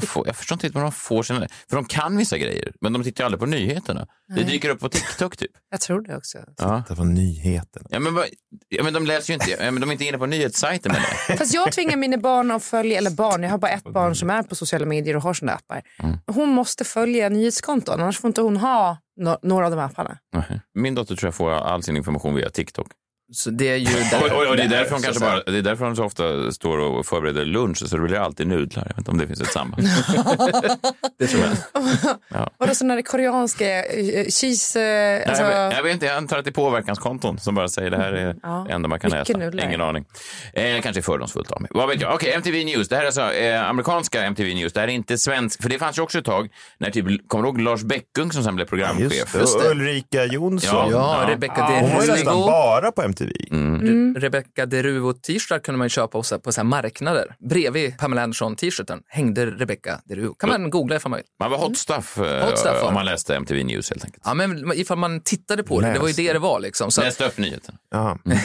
får- 0.00 0.26
Jag 0.26 0.36
förstår 0.36 0.54
inte 0.56 0.68
var 0.68 0.82
de 0.82 0.92
får 0.92 1.22
sina... 1.22 1.48
För 1.68 1.76
de 1.76 1.84
kan 1.84 2.16
vissa 2.16 2.38
grejer, 2.38 2.72
men 2.80 2.92
de 2.92 3.02
tittar 3.04 3.24
ju 3.24 3.26
aldrig 3.26 3.40
på 3.40 3.46
nyheterna. 3.46 4.06
Det 4.36 4.42
dyker 4.44 4.68
upp 4.70 4.80
på 4.80 4.88
TikTok 4.88 5.36
typ. 5.36 5.50
Jag 5.70 5.80
tror 5.80 6.00
det 6.00 6.16
också. 6.16 6.38
Ja. 6.58 6.82
Det 6.88 6.94
var 6.94 7.04
nyheterna. 7.04 7.86
Ja, 7.90 7.98
men, 7.98 8.24
ja, 8.68 8.82
men 8.84 8.92
de 8.92 9.06
läser 9.06 9.30
ju 9.30 9.34
inte, 9.34 9.50
ja, 9.50 9.70
men 9.70 9.80
de 9.80 9.88
är 9.88 9.92
inte 9.92 10.04
inne 10.04 10.18
på 10.18 10.26
nyhetssajten 10.26 10.92
med 10.92 11.02
det. 11.28 11.36
Fast 11.36 11.54
jag 11.54 11.72
tvingar 11.72 11.96
mina 11.96 12.16
barn 12.18 12.50
att 12.50 12.64
följa, 12.64 12.98
eller 12.98 13.10
barn, 13.10 13.42
jag 13.42 13.50
har 13.50 13.58
bara 13.58 13.70
ett 13.70 13.84
barn 13.92 14.14
som 14.14 14.30
är 14.30 14.42
på 14.42 14.54
sociala 14.54 14.86
medier 14.86 15.16
och 15.16 15.22
har 15.22 15.34
sådana 15.34 15.52
appar. 15.56 15.82
Mm. 16.02 16.16
Hon 16.26 16.48
måste 16.48 16.84
följa 16.84 17.28
nyhetskonton, 17.28 18.00
annars 18.00 18.18
får 18.20 18.28
inte 18.28 18.40
hon 18.40 18.56
ha 18.56 18.98
no- 19.20 19.38
några 19.42 19.64
av 19.64 19.70
de 19.70 19.80
apparna. 19.80 20.18
Nej. 20.34 20.60
Min 20.74 20.94
dotter 20.94 21.16
tror 21.16 21.26
jag 21.26 21.34
får 21.34 21.50
all 21.50 21.82
sin 21.82 21.96
information 21.96 22.34
via 22.34 22.50
TikTok. 22.50 22.86
Så 23.32 23.50
det 23.50 23.68
är 23.68 23.76
ju 23.76 23.84
där, 23.84 24.24
Och, 24.32 24.42
och, 24.42 24.46
och 24.50 24.56
det, 24.56 24.62
är 24.62 24.68
där, 24.68 24.76
därför 24.76 24.90
hon 24.90 25.00
så 25.00 25.04
kanske 25.06 25.24
att 25.24 25.30
säga. 25.30 25.42
bara, 25.46 25.52
det 25.52 25.58
är 25.58 25.62
därför 25.62 25.84
hon 25.84 25.96
så 25.96 26.04
ofta 26.04 26.52
står 26.52 26.78
och 26.78 27.06
förbereder 27.06 27.44
lunch, 27.44 27.78
så 27.88 27.96
det 27.96 28.02
blir 28.02 28.16
alltid 28.18 28.46
nudlar. 28.46 28.82
Jag 28.82 28.88
vet 28.88 28.98
inte 28.98 29.10
om 29.10 29.18
det 29.18 29.26
finns 29.26 29.40
ett 29.40 29.52
samband. 29.52 29.82
Det 31.18 31.26
tror 31.26 31.42
jag. 32.30 32.48
Och 32.58 32.66
då 32.66 32.74
sådana 32.74 32.94
där 32.94 33.02
koreanska 33.02 33.64
uh, 33.64 34.24
cheese... 34.30 34.80
eh, 34.80 35.28
alltså, 35.28 35.42
Nej, 35.44 35.52
jag, 35.52 35.68
vet, 35.68 35.76
jag 35.76 35.82
vet 35.82 35.92
inte, 35.92 36.06
jag 36.06 36.16
antar 36.16 36.38
att 36.38 36.44
det 36.44 36.50
är 36.50 36.52
påverkanskonton 36.52 37.38
som 37.38 37.54
bara 37.54 37.68
säger 37.68 37.90
det 37.90 37.96
här 37.96 38.12
är 38.12 38.36
Ja. 38.42 38.64
det 38.68 38.74
enda 38.74 38.88
man 38.88 39.00
kan 39.00 39.10
Mycket 39.10 39.30
äta. 39.30 39.38
nudlar. 39.38 39.64
Ingen 39.64 39.80
aning. 39.80 40.04
Eh, 40.52 40.80
kanske 40.82 41.02
fördomsfullt 41.02 41.50
av 41.50 41.60
mig. 41.62 41.70
Vad 41.74 41.88
vet 41.88 42.00
jag? 42.00 42.14
Okej, 42.14 42.32
MTV 42.32 42.64
News. 42.64 42.88
Det 42.88 42.96
här 42.96 43.02
är 43.02 43.06
alltså 43.06 43.32
eh, 43.32 43.68
amerikanska 43.68 44.22
MTV 44.24 44.54
News. 44.54 44.72
Det 44.72 44.80
här 44.80 44.88
är 44.88 44.92
inte 44.92 45.18
svensk. 45.18 45.62
För 45.62 45.68
det 45.68 45.78
fanns 45.78 45.98
ju 45.98 46.02
också 46.02 46.18
ett 46.18 46.24
tag 46.24 46.48
när 46.78 46.90
typ, 46.90 47.28
kommer 47.28 47.42
du 47.42 47.48
ihåg 47.48 47.60
Lars 47.60 47.82
Bäckung 47.82 48.32
som 48.32 48.44
sen 48.44 48.56
blev 48.56 48.64
programchef? 48.66 49.12
Just 49.14 49.32
det. 49.32 49.38
Just 49.38 49.60
det. 49.60 49.68
Ulrika 49.70 50.24
Jonsson. 50.24 50.90
Ja, 50.90 51.18
Ja. 51.26 51.30
Rebecca 51.34 51.54
Ja, 51.56 51.78
hon 51.80 51.94
var 51.94 52.02
ju 52.02 52.10
nästan 52.10 52.36
bara 52.40 52.92
på 52.92 53.02
MTV. 53.02 53.17
Mm. 53.50 54.14
Rebecca 54.14 54.66
Deruvo 54.66 55.12
t-shirt 55.12 55.62
kunde 55.62 55.78
man 55.78 55.84
ju 55.84 55.88
köpa 55.88 56.08
på, 56.08 56.22
så 56.22 56.34
här- 56.34 56.40
på 56.40 56.52
så 56.52 56.60
här 56.60 56.64
marknader. 56.64 57.34
Bredvid 57.50 57.98
Pamela 57.98 58.22
Anderson-t-shirten 58.22 59.00
hängde 59.08 59.46
Rebecca 59.46 60.00
Deruvo. 60.04 60.34
Kan 60.34 60.48
man 60.48 60.70
googla 60.70 60.96
ifall 60.96 61.10
man 61.10 61.16
vill. 61.18 61.26
Man 61.40 61.50
var 61.50 61.58
hot 61.58 61.78
stuff, 61.78 62.18
eh, 62.18 62.44
Hot 62.48 62.58
stuff, 62.58 62.82
om 62.82 62.94
man 62.94 63.04
läste 63.04 63.36
MTV 63.36 63.64
News 63.64 63.90
helt 63.90 64.04
enkelt. 64.04 64.22
Ja, 64.26 64.34
men 64.34 64.72
ifall 64.74 64.98
man 64.98 65.20
tittade 65.20 65.62
på 65.62 65.80
det, 65.80 65.92
det 65.92 65.98
var 65.98 66.08
ju 66.08 66.14
det 66.14 66.32
det 66.32 66.38
var 66.38 66.60
liksom. 66.60 66.90
Så 66.90 67.00
Läste 67.00 67.26
upp 67.26 67.38
nyheten. 67.38 67.74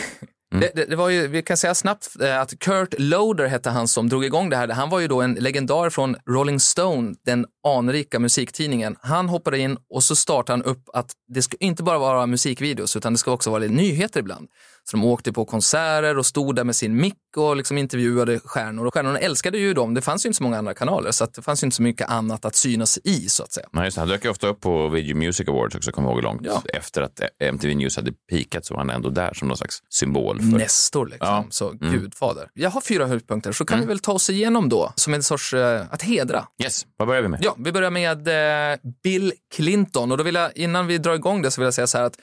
Mm. 0.53 0.61
det, 0.61 0.81
det, 0.81 0.89
det 0.89 0.95
var 0.95 1.09
ju, 1.09 1.27
vi 1.27 1.41
kan 1.41 1.57
säga 1.57 1.75
snabbt 1.75 2.21
eh, 2.21 2.39
att 2.39 2.59
Kurt 2.59 2.93
Loder 2.97 3.47
hette 3.47 3.69
han 3.69 3.87
som 3.87 4.09
drog 4.09 4.25
igång 4.25 4.49
det 4.49 4.57
här. 4.57 4.67
Han 4.67 4.89
var 4.89 4.99
ju 4.99 5.07
då 5.07 5.21
en 5.21 5.33
legendar 5.33 5.89
från 5.89 6.15
Rolling 6.29 6.59
Stone, 6.59 7.15
den 7.25 7.45
anrika 7.67 8.19
musiktidningen. 8.19 8.95
Han 9.01 9.29
hoppade 9.29 9.59
in 9.59 9.77
och 9.89 10.03
så 10.03 10.15
startade 10.15 10.57
han 10.57 10.63
upp 10.63 10.89
att 10.93 11.11
det 11.27 11.41
ska 11.41 11.57
inte 11.59 11.83
bara 11.83 11.97
vara 11.97 12.25
musikvideos 12.25 12.95
utan 12.95 13.13
det 13.13 13.19
ska 13.19 13.31
också 13.31 13.49
vara 13.49 13.59
lite 13.59 13.73
nyheter 13.73 14.19
ibland. 14.19 14.47
Så 14.85 14.97
de 14.97 15.03
åkte 15.05 15.33
på 15.33 15.45
konserter 15.45 16.17
och 16.17 16.25
stod 16.25 16.55
där 16.55 16.63
med 16.63 16.75
sin 16.75 16.95
mick 16.95 17.13
och 17.37 17.55
liksom 17.55 17.77
intervjuade 17.77 18.39
stjärnor. 18.39 18.85
Och 18.85 18.93
stjärnorna 18.93 19.19
älskade 19.19 19.57
ju 19.57 19.73
dem. 19.73 19.93
Det 19.93 20.01
fanns 20.01 20.25
ju 20.25 20.27
inte 20.27 20.37
så 20.37 20.43
många 20.43 20.57
andra 20.57 20.73
kanaler 20.73 21.11
så 21.11 21.23
att 21.23 21.33
det 21.33 21.41
fanns 21.41 21.63
ju 21.63 21.65
inte 21.65 21.75
så 21.75 21.81
mycket 21.83 22.09
annat 22.09 22.45
att 22.45 22.55
synas 22.55 22.99
i 23.03 23.29
så 23.29 23.43
att 23.43 23.51
säga. 23.51 23.67
Nej, 23.71 23.85
just 23.85 23.95
det. 23.95 24.01
Han 24.01 24.07
dök 24.09 24.23
ju 24.23 24.29
ofta 24.29 24.47
upp 24.47 24.61
på 24.61 24.87
Video 24.89 25.15
Music 25.17 25.47
Awards 25.49 25.75
också, 25.75 25.91
kommer 25.91 26.09
jag 26.09 26.15
ihåg 26.15 26.23
långt 26.23 26.41
Ja. 26.43 26.61
efter 26.73 27.01
att 27.01 27.19
MTV 27.39 27.75
News 27.75 27.95
hade 27.95 28.11
peakat 28.31 28.65
så 28.65 28.73
var 28.73 28.79
han 28.81 28.89
ändå 28.89 29.09
där 29.09 29.33
som 29.33 29.47
någon 29.47 29.57
slags 29.57 29.79
symbol. 29.89 30.37
För... 30.39 30.45
Nestor 30.57 31.05
liksom, 31.05 31.27
Ja. 31.27 31.45
så 31.49 31.69
gudfader. 31.71 32.49
Jag 32.53 32.69
har 32.69 32.81
fyra 32.81 33.05
höjdpunkter 33.07 33.51
så 33.51 33.65
kan 33.65 33.79
vi 33.79 33.85
väl 33.85 33.99
ta 33.99 34.11
oss 34.11 34.29
igenom 34.29 34.69
då 34.69 34.93
som 34.95 35.13
en 35.13 35.23
sorts 35.23 35.53
eh, 35.53 35.81
att 35.89 36.01
hedra. 36.01 36.47
Yes, 36.63 36.85
vad 36.97 37.07
börjar 37.07 37.21
vi 37.21 37.27
med? 37.27 37.39
Ja, 37.43 37.55
vi 37.59 37.71
börjar 37.71 37.91
med 37.91 38.27
eh, 38.73 38.77
Bill 39.03 39.33
Clinton 39.55 40.11
och 40.11 40.17
då 40.17 40.23
vill 40.23 40.35
jag, 40.35 40.57
innan 40.57 40.87
vi 40.87 40.97
drar 40.97 41.13
igång 41.15 41.41
det 41.41 41.51
så 41.51 41.61
vill 41.61 41.65
jag 41.65 41.73
säga 41.73 41.87
så 41.87 41.97
här 41.97 42.05
att 42.05 42.15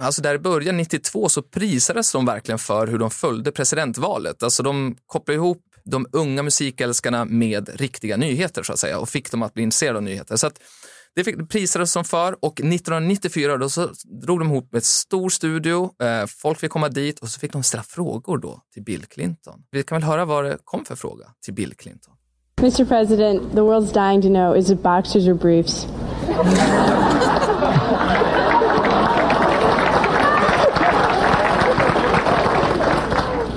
Alltså 0.00 0.22
där 0.22 0.34
i 0.34 0.38
början 0.38 0.76
92 0.76 1.28
så 1.28 1.42
prisades 1.42 2.12
de 2.12 2.26
verkligen 2.26 2.58
för 2.58 2.86
hur 2.86 2.98
de 2.98 3.10
följde 3.10 3.52
presidentvalet. 3.52 4.42
Alltså 4.42 4.62
de 4.62 4.96
kopplade 5.06 5.36
ihop 5.36 5.62
de 5.84 6.06
unga 6.12 6.42
musikälskarna 6.42 7.24
med 7.24 7.80
riktiga 7.80 8.16
nyheter 8.16 8.62
så 8.62 8.72
att 8.72 8.78
säga 8.78 8.98
och 8.98 9.08
fick 9.08 9.30
dem 9.30 9.42
att 9.42 9.54
bli 9.54 9.62
intresserade 9.62 9.96
av 9.96 10.02
nyheter. 10.02 10.36
Så 10.36 10.46
att 10.46 10.60
det 11.14 11.24
fick, 11.24 11.50
prisades 11.50 11.92
som 11.92 12.04
för 12.04 12.44
och 12.44 12.60
1994 12.60 13.56
då 13.56 13.68
så 13.68 13.88
drog 14.22 14.38
de 14.38 14.48
ihop 14.48 14.74
ett 14.74 14.84
stor 14.84 15.28
studio, 15.28 15.90
eh, 16.02 16.26
folk 16.26 16.58
fick 16.58 16.70
komma 16.70 16.88
dit 16.88 17.18
och 17.18 17.28
så 17.28 17.40
fick 17.40 17.52
de 17.52 17.62
ställa 17.62 17.82
frågor 17.82 18.38
då 18.38 18.60
till 18.74 18.82
Bill 18.82 19.06
Clinton. 19.06 19.60
Vi 19.70 19.82
kan 19.82 19.96
väl 19.96 20.04
höra 20.04 20.24
vad 20.24 20.44
det 20.44 20.58
kom 20.64 20.84
för 20.84 20.96
fråga 20.96 21.26
till 21.44 21.54
Bill 21.54 21.74
Clinton. 21.74 22.14
Mr. 22.60 22.84
President, 22.84 23.52
the 23.52 23.60
world's 23.60 23.92
dying 23.92 24.22
to 24.22 24.28
know 24.28 24.56
is 24.56 24.70
it 24.70 24.82
boxers 24.82 25.28
or 25.28 25.34
briefs? 25.34 25.86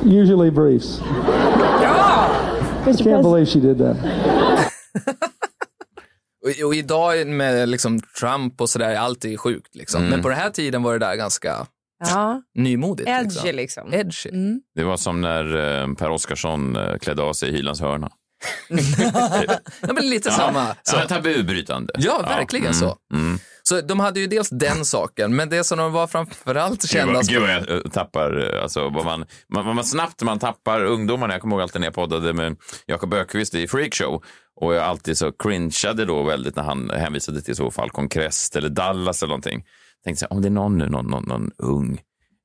Usually 0.06 0.52
briefs. 0.52 1.00
Mr. 1.00 2.84
Can't 2.84 2.84
President, 2.84 3.24
believe 3.24 3.46
she 3.48 3.60
did 3.60 3.78
that. 3.78 3.98
Och, 6.44 6.66
och 6.68 6.76
idag 6.76 7.28
med 7.28 7.70
liksom 7.70 8.00
Trump 8.20 8.62
och 8.62 8.70
sådär, 8.70 8.96
allt 8.96 9.26
är 9.26 9.38
sjukt 9.38 9.76
liksom. 9.76 10.06
Men 10.06 10.22
på 10.22 10.30
den 10.30 10.38
här 10.38 10.50
tiden 10.50 10.84
var 10.84 10.94
det 10.94 11.00
där 11.00 11.16
ganska 11.16 11.66
Ja, 12.00 12.42
nymodigt. 12.56 13.10
edgy 13.10 13.52
liksom. 13.52 13.94
Edgy. 13.94 14.30
Det 14.76 14.84
var 14.84 14.98
som 14.98 15.22
när 15.22 15.56
eh, 15.82 15.94
Per 15.94 16.10
Oscarsson 16.10 16.76
eh, 16.76 16.98
klädde 16.98 17.22
av 17.22 17.34
sig 17.34 17.50
i 17.50 17.52
Hylands 17.52 17.82
hörna. 17.82 18.10
Ja, 19.82 19.94
men 19.94 20.10
lite 20.10 20.32
samma. 20.32 20.76
Så. 20.84 20.96
Ja, 20.96 21.08
tabubrytande. 21.08 21.94
Ja, 21.98 22.22
verkligen 22.22 22.66
mm, 22.66 22.80
så. 22.80 22.98
Så 23.72 23.82
de 23.82 24.00
hade 24.00 24.20
ju 24.20 24.28
dels 24.28 24.50
den 24.50 24.86
saken, 24.86 25.36
men 25.36 25.50
det 25.50 25.64
som 25.64 25.78
de 25.78 25.92
var 25.92 26.08
framförallt 26.08 26.90
kända 26.90 27.14
vad, 27.14 27.28
gud 27.28 27.42
vad 27.42 27.50
jag 27.50 27.70
eh, 27.70 27.82
tappar, 27.82 28.56
eh, 28.56 28.64
alltså 28.64 28.90
vad 28.90 29.06
man, 29.06 29.26
man, 29.54 29.76
man 29.76 29.84
snabbt 29.84 30.24
man 30.24 30.40
tappar 30.40 30.86
ungdomarna. 30.86 31.34
Jag 31.34 31.42
kommer 31.42 31.56
ihåg 31.56 31.62
alltid 31.62 31.82
när 31.82 31.88
jag 31.88 31.94
poddade 31.94 32.34
med 32.34 32.58
Jakob 32.86 33.14
Ökvist 33.14 33.56
i 33.56 33.68
Freakshow 33.68 34.24
och 34.62 34.76
jag 34.76 34.84
alltid 34.84 35.18
så 35.18 35.32
cringeade 35.32 36.06
då 36.06 36.24
väldigt 36.24 36.56
när 36.56 36.64
han 36.64 36.90
hänvisade 36.90 37.42
till 37.42 37.56
så 37.56 37.72
fall 37.72 37.90
Conquest 37.90 38.56
eller 38.56 38.70
Dallas 38.70 39.24
eller 39.24 39.30
någonting. 39.30 39.66
Tänkte 40.04 40.20
så 40.20 40.26
här, 40.26 40.34
om 40.34 40.42
det 40.42 40.48
är 40.48 40.50
någon 40.50 40.78
nu, 40.78 40.90
någon, 40.90 41.06
någon, 41.06 41.24
någon 41.24 41.52
ung, 41.58 42.00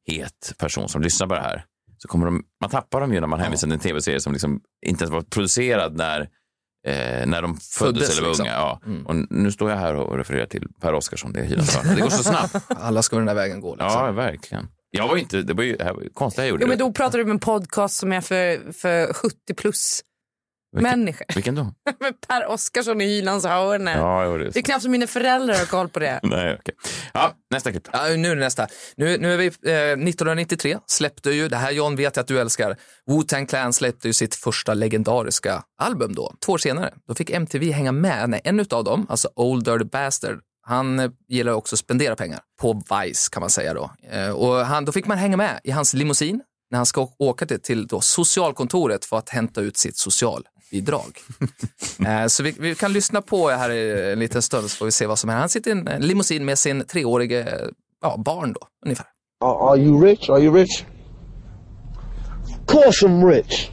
het 0.07 0.55
person 0.59 0.89
som 0.89 1.03
lyssnar 1.03 1.27
på 1.27 1.35
det 1.35 1.41
här, 1.41 1.65
så 1.99 2.09
kommer 2.09 2.27
de, 2.27 2.43
man 2.61 2.71
tappar 2.71 3.01
dem 3.01 3.13
ju 3.15 3.21
när 3.21 3.27
man 3.27 3.41
hänvisar 3.41 3.67
till 3.67 3.75
en 3.75 3.81
tv-serie 3.81 4.21
som 4.21 4.33
liksom 4.33 4.61
inte 4.87 5.05
ens 5.05 5.13
var 5.13 5.23
producerad 5.23 5.97
när, 5.97 6.29
eh, 6.87 7.27
när 7.27 7.43
de 7.43 7.57
föddes, 7.57 7.79
Föddes, 7.79 8.11
eller 8.11 8.23
var 8.23 8.29
liksom. 8.29 8.47
unga. 8.47 8.55
Ja. 8.55 8.81
Och 9.05 9.17
nu 9.31 9.53
står 9.53 9.71
jag 9.71 9.77
här 9.77 9.95
och 9.95 10.17
refererar 10.17 10.47
till 10.47 10.69
Per 10.81 10.95
Oscarsson, 10.95 11.33
det 11.33 11.41
är. 11.41 11.47
Det 11.97 12.01
går 12.01 12.11
så 12.11 12.23
snabbt. 12.23 12.57
Alla 12.69 13.03
ska 13.03 13.17
den 13.17 13.27
där 13.27 13.35
vägen 13.35 13.61
gå. 13.61 13.75
Liksom. 13.75 13.91
Ja, 13.91 14.13
verkligen. 14.13 14.69
Jag 14.91 15.09
var 15.09 15.17
inte, 15.17 15.43
det 15.43 15.55
var 15.55 15.63
ju 15.65 15.77
det 15.77 15.85
här 15.85 15.93
var 15.93 16.05
konstigt 16.15 16.39
jag 16.39 16.49
gjorde 16.49 16.63
Jo, 16.63 16.69
men 16.69 16.79
då 16.79 16.93
pratar 16.93 17.19
du 17.19 17.25
om 17.25 17.31
en 17.31 17.39
podcast 17.39 17.97
som 17.97 18.13
är 18.13 18.21
för, 18.21 18.73
för 18.73 19.13
70 19.13 19.55
plus. 19.57 20.01
Människa. 20.83 21.25
Vilken 21.35 21.55
då? 21.55 21.75
Per 22.29 22.47
Oscarsson 22.47 23.01
i 23.01 23.05
Hylands 23.05 23.47
hörne. 23.47 23.93
Ja, 23.93 24.25
jo, 24.25 24.39
det 24.39 24.45
är 24.45 24.51
Det 24.51 24.59
är 24.59 24.63
knappt 24.63 24.83
som 24.83 24.91
mina 24.93 25.07
föräldrar 25.07 25.59
har 25.59 25.67
koll 25.67 25.89
på 25.89 25.99
det. 25.99 26.21
Nej, 26.23 26.57
okej. 26.61 26.75
Ja, 27.15 27.33
nästa 27.51 27.71
klipp. 27.71 27.89
Ja, 27.93 28.09
nu 28.09 28.31
är 28.31 28.37
det 28.37 28.41
nästa. 28.41 28.67
Nu, 28.97 29.19
nu 29.19 29.33
är 29.33 29.37
vi, 29.37 29.47
eh, 29.47 29.53
1993 30.09 30.79
släppte 30.87 31.31
ju, 31.31 31.49
det 31.49 31.57
här 31.57 31.71
John 31.71 31.97
vet 31.97 32.17
jag 32.17 32.23
att 32.23 32.29
du 32.29 32.41
älskar, 32.41 32.77
Wu-Tang 33.11 33.47
Clan 33.47 33.73
släppte 33.73 34.09
ju 34.09 34.13
sitt 34.13 34.35
första 34.35 34.75
legendariska 34.75 35.63
album 35.83 36.15
då. 36.15 36.35
Två 36.45 36.53
år 36.53 36.59
senare, 36.59 36.95
då 37.09 37.15
fick 37.15 37.31
MTV 37.31 37.73
hänga 37.73 37.93
med. 37.93 38.31
Nej, 38.31 38.41
en 38.45 38.61
av 38.71 38.85
dem, 38.85 39.07
alltså 39.09 39.29
Old 39.35 39.65
Dirty 39.65 39.85
Bastard, 39.85 40.41
han 40.67 40.99
eh, 40.99 41.11
gillar 41.29 41.53
också 41.53 41.75
att 41.75 41.81
spendera 41.81 42.17
pengar 42.17 42.41
på 42.61 42.73
Vice 42.73 43.29
kan 43.33 43.41
man 43.41 43.51
säga 43.51 43.75
då. 43.75 43.91
Eh, 44.11 44.31
och 44.31 44.55
han, 44.55 44.85
då 44.85 44.93
fick 44.93 45.07
man 45.07 45.19
hänga 45.19 45.37
med 45.37 45.61
i 45.65 45.71
hans 45.71 45.95
limousin 45.95 46.41
när 46.71 46.77
han 46.77 46.87
ska 46.87 47.09
åka 47.19 47.47
till, 47.47 47.61
till 47.61 47.87
då 47.87 48.01
socialkontoret 48.01 49.05
för 49.05 49.19
att 49.19 49.29
hämta 49.29 49.61
ut 49.61 49.77
sitt 49.77 49.97
socialbidrag. 50.71 51.19
Eh, 52.07 52.27
Så 52.27 52.43
vi, 52.43 52.55
vi 52.59 52.75
kan 52.75 52.93
lyssna 52.93 53.23
på 53.23 53.49
här 53.49 53.71
en 54.13 54.19
liten 54.19 54.43
stund 54.43 54.71
så 54.71 54.77
får 54.77 54.85
vi 54.85 54.93
se 54.93 55.07
vad 55.07 55.19
som 55.19 55.31
händer. 55.31 55.41
Han 55.41 55.49
sitter 55.49 55.71
i 55.71 55.73
en 55.73 56.03
limousin 56.03 56.45
med 56.45 56.59
sin 56.59 56.85
treårige 56.85 57.47
ja, 58.03 58.17
barn 58.19 58.53
då, 58.53 58.61
ungefär. 58.85 59.07
Are, 59.45 59.71
are 59.71 59.79
you 59.79 60.05
rich? 60.05 60.31
Are 60.31 60.41
you 60.41 60.55
rich? 60.55 60.85
Of 62.49 62.67
course 62.67 63.07
I'm 63.07 63.25
rich. 63.27 63.71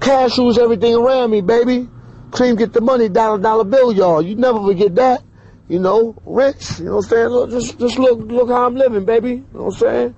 Cash 0.00 0.38
rules 0.38 0.58
everything 0.58 0.94
around 0.94 1.30
me, 1.30 1.40
baby. 1.42 1.86
Cream 2.32 2.56
get 2.56 2.72
the 2.72 2.80
money, 2.80 3.08
dollar 3.08 3.38
dollar 3.38 3.64
bill, 3.64 3.92
y'all. 3.92 4.22
You 4.22 4.36
never 4.36 4.60
forget 4.60 4.94
that. 4.96 5.22
You 5.68 5.78
know, 5.78 6.14
rich. 6.26 6.78
You 6.78 6.86
know 6.86 6.96
what 6.96 7.04
I'm 7.04 7.10
saying? 7.10 7.28
Look, 7.28 7.50
just 7.50 7.78
just 7.78 7.98
look 7.98 8.18
look 8.30 8.48
how 8.50 8.66
I'm 8.66 8.76
living, 8.76 9.04
baby. 9.04 9.28
You 9.30 9.44
know 9.54 9.62
what 9.64 9.74
I'm 9.74 9.78
saying? 9.78 10.14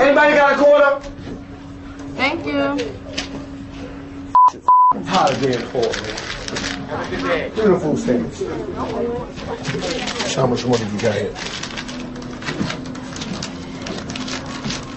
Anybody 0.00 0.34
got 0.36 0.52
a 0.52 0.56
quarter? 0.56 1.00
Thank 2.16 2.46
you. 2.46 3.09
I'm 4.92 5.04
tired 5.04 5.34
of 5.36 5.40
being 5.40 5.62
poor, 5.68 5.82
man. 5.84 7.54
Do 7.54 7.62
the 7.68 7.78
food 7.78 7.96
stamps. 7.96 8.42
How 10.34 10.46
much 10.48 10.66
money 10.66 10.84
you 10.84 11.00
got 11.00 11.14
here? 11.14 11.32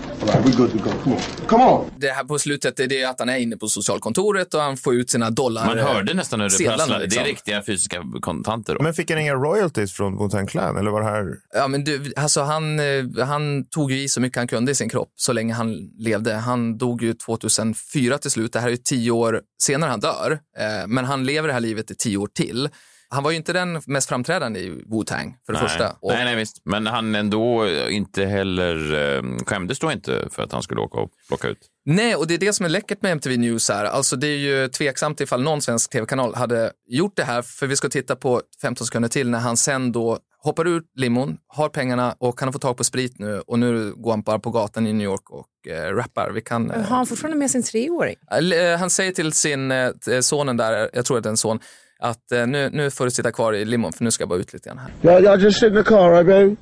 All 0.09 0.12
right, 0.25 0.45
we 0.45 0.51
good 0.51 0.71
to 0.71 0.77
go. 0.77 0.89
Come 1.03 1.15
on. 1.15 1.21
Come 1.47 1.63
on. 1.63 1.85
Det 1.97 2.09
här 2.09 2.23
på 2.23 2.39
slutet 2.39 2.79
är 2.79 2.87
det 2.87 3.03
att 3.03 3.19
han 3.19 3.29
är 3.29 3.37
inne 3.37 3.57
på 3.57 3.67
socialkontoret 3.67 4.53
och 4.53 4.61
han 4.61 4.77
får 4.77 4.95
ut 4.95 5.09
sina 5.09 5.29
dollar. 5.29 5.65
Man 5.65 5.77
hörde 5.77 6.13
nästan 6.13 6.39
hur 6.39 6.49
det 6.49 6.55
sedlarna, 6.55 6.77
prasslade. 6.77 6.99
Det 6.99 7.05
liksom. 7.05 7.21
är 7.21 7.25
riktiga 7.25 7.63
fysiska 7.63 8.03
kontanter. 8.21 8.75
Då. 8.75 8.83
Men 8.83 8.93
fick 8.93 9.09
han 9.11 9.19
inga 9.19 9.33
royalties 9.33 9.93
från 9.93 10.17
Wu-Tang 10.19 10.47
Clan? 10.47 10.77
Eller 10.77 10.91
var 10.91 11.01
det 11.01 11.07
här... 11.07 11.25
Ja, 11.53 11.67
men 11.67 11.83
du, 11.83 12.13
alltså 12.15 12.41
han, 12.41 12.79
eh, 12.79 13.25
han 13.25 13.65
tog 13.65 13.91
ju 13.91 14.03
i 14.03 14.07
så 14.09 14.21
mycket 14.21 14.37
han 14.37 14.47
kunde 14.47 14.71
i 14.71 14.75
sin 14.75 14.89
kropp 14.89 15.09
så 15.15 15.33
länge 15.33 15.53
han 15.53 15.75
levde. 15.99 16.33
Han 16.33 16.77
dog 16.77 17.03
ju 17.03 17.13
2004 17.13 18.17
till 18.17 18.31
slut. 18.31 18.53
Det 18.53 18.59
här 18.59 18.67
är 18.67 18.71
ju 18.71 18.77
tio 18.77 19.11
år 19.11 19.41
senare 19.63 19.89
han 19.89 19.99
dör. 19.99 20.31
Eh, 20.57 20.87
Men 20.87 21.05
han 21.05 21.23
lever 21.25 21.47
det 21.47 21.53
här 21.53 21.61
livet 21.61 21.91
i 21.91 21.95
tio 21.95 22.17
år 22.17 22.27
till. 22.27 22.69
Han 23.13 23.23
var 23.23 23.31
ju 23.31 23.37
inte 23.37 23.53
den 23.53 23.81
mest 23.87 24.09
framträdande 24.09 24.59
i 24.59 24.69
Wu-Tang, 24.69 25.33
för 25.45 25.53
det 25.53 25.59
nej. 25.59 25.69
första. 25.69 25.95
Och, 26.01 26.11
nej, 26.11 26.25
nej, 26.25 26.35
visst. 26.35 26.61
Men 26.65 26.87
han 26.87 27.15
ändå 27.15 27.67
inte 27.89 28.25
heller 28.25 28.93
eh, 29.17 29.23
skämdes 29.45 29.79
då 29.79 29.91
inte 29.91 30.27
för 30.31 30.43
att 30.43 30.51
han 30.51 30.63
skulle 30.63 30.81
åka 30.81 30.97
och 30.99 31.09
plocka 31.27 31.47
ut. 31.47 31.57
Nej, 31.85 32.15
och 32.15 32.27
det 32.27 32.33
är 32.33 32.37
det 32.37 32.53
som 32.53 32.65
är 32.65 32.69
läckert 32.69 33.01
med 33.01 33.11
MTV 33.11 33.37
News 33.37 33.69
här. 33.69 33.85
Alltså 33.85 34.15
det 34.15 34.27
är 34.27 34.37
ju 34.37 34.67
tveksamt 34.67 35.21
ifall 35.21 35.43
någon 35.43 35.61
svensk 35.61 35.91
tv-kanal 35.91 36.35
hade 36.35 36.71
gjort 36.87 37.15
det 37.15 37.23
här, 37.23 37.41
för 37.41 37.67
vi 37.67 37.75
ska 37.75 37.89
titta 37.89 38.15
på 38.15 38.41
15 38.61 38.87
sekunder 38.87 39.09
till 39.09 39.29
när 39.29 39.39
han 39.39 39.57
sen 39.57 39.91
då 39.91 40.19
hoppar 40.43 40.67
ur 40.67 40.83
limon, 40.95 41.37
har 41.47 41.69
pengarna 41.69 42.15
och 42.19 42.39
han 42.39 42.47
har 42.47 42.53
fått 42.53 42.61
tag 42.61 42.77
på 42.77 42.83
sprit 42.83 43.19
nu 43.19 43.39
och 43.47 43.59
nu 43.59 43.93
går 43.97 44.11
han 44.11 44.21
bara 44.21 44.39
på 44.39 44.49
gatan 44.49 44.87
i 44.87 44.93
New 44.93 45.05
York 45.05 45.29
och 45.29 45.67
eh, 45.71 45.95
rappar. 45.95 46.31
Vi 46.31 46.41
kan... 46.41 46.71
eh, 46.71 46.81
Har 46.81 46.95
han 46.97 47.05
fortfarande 47.05 47.37
med 47.37 47.51
sin 47.51 47.63
treåring? 47.63 48.15
Eh, 48.31 48.79
Han 48.79 48.89
säger 48.89 49.11
till 49.11 49.31
sin 49.33 49.71
eh, 49.71 49.89
sonen 50.21 50.57
där, 50.57 50.89
jag 50.93 51.05
tror 51.05 51.17
att 51.17 51.23
det 51.23 51.27
är 51.27 51.31
en 51.31 51.37
son, 51.37 51.59
att 52.03 52.31
eh, 52.31 52.47
nu, 52.47 52.69
nu 52.73 52.89
får 52.91 53.05
du 53.05 53.11
sitta 53.11 53.31
kvar 53.31 53.53
i 53.53 53.65
limon 53.65 53.93
för 53.93 54.03
nu 54.03 54.11
ska 54.11 54.21
jag 54.21 54.29
bara 54.29 54.39
ut 54.39 54.53
lite 54.53 54.69
grann 54.69 54.77
här. 54.77 54.91
Ja, 55.01 55.19
jag 55.19 55.41
just 55.41 55.63
in 55.63 55.73
the 55.73 55.83
car, 55.83 56.21
I 56.21 56.23
baby? 56.23 56.55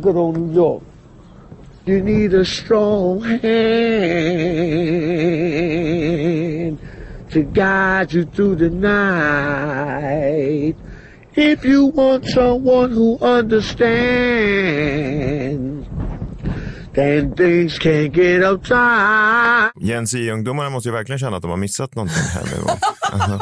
Good 0.00 0.16
old 0.16 0.38
New 0.38 0.54
York. 0.54 0.82
You 1.84 2.02
need 2.02 2.34
a 2.34 2.44
strong 2.44 3.22
hand 3.22 3.40
to 7.32 7.42
guide 7.42 8.12
you 8.12 8.24
through 8.24 8.58
the 8.58 8.70
night. 8.70 10.76
If 11.34 11.64
you 11.64 11.86
want 11.86 12.26
someone 12.26 12.92
who 12.92 13.18
understands, 13.20 13.82
then 16.94 17.34
things 17.36 17.78
can 17.78 18.12
get 18.12 18.42
uptight. 18.42 19.72
Gen 19.80 20.06
Z-ungdomarna 20.06 20.70
måste 20.70 20.88
ju 20.88 20.92
verkligen 20.92 21.18
känna 21.18 21.36
att 21.36 21.42
de 21.42 21.50
har 21.50 21.56
missat 21.58 21.94
någonting 21.94 22.22
här 22.34 22.42
nu. 22.44 22.62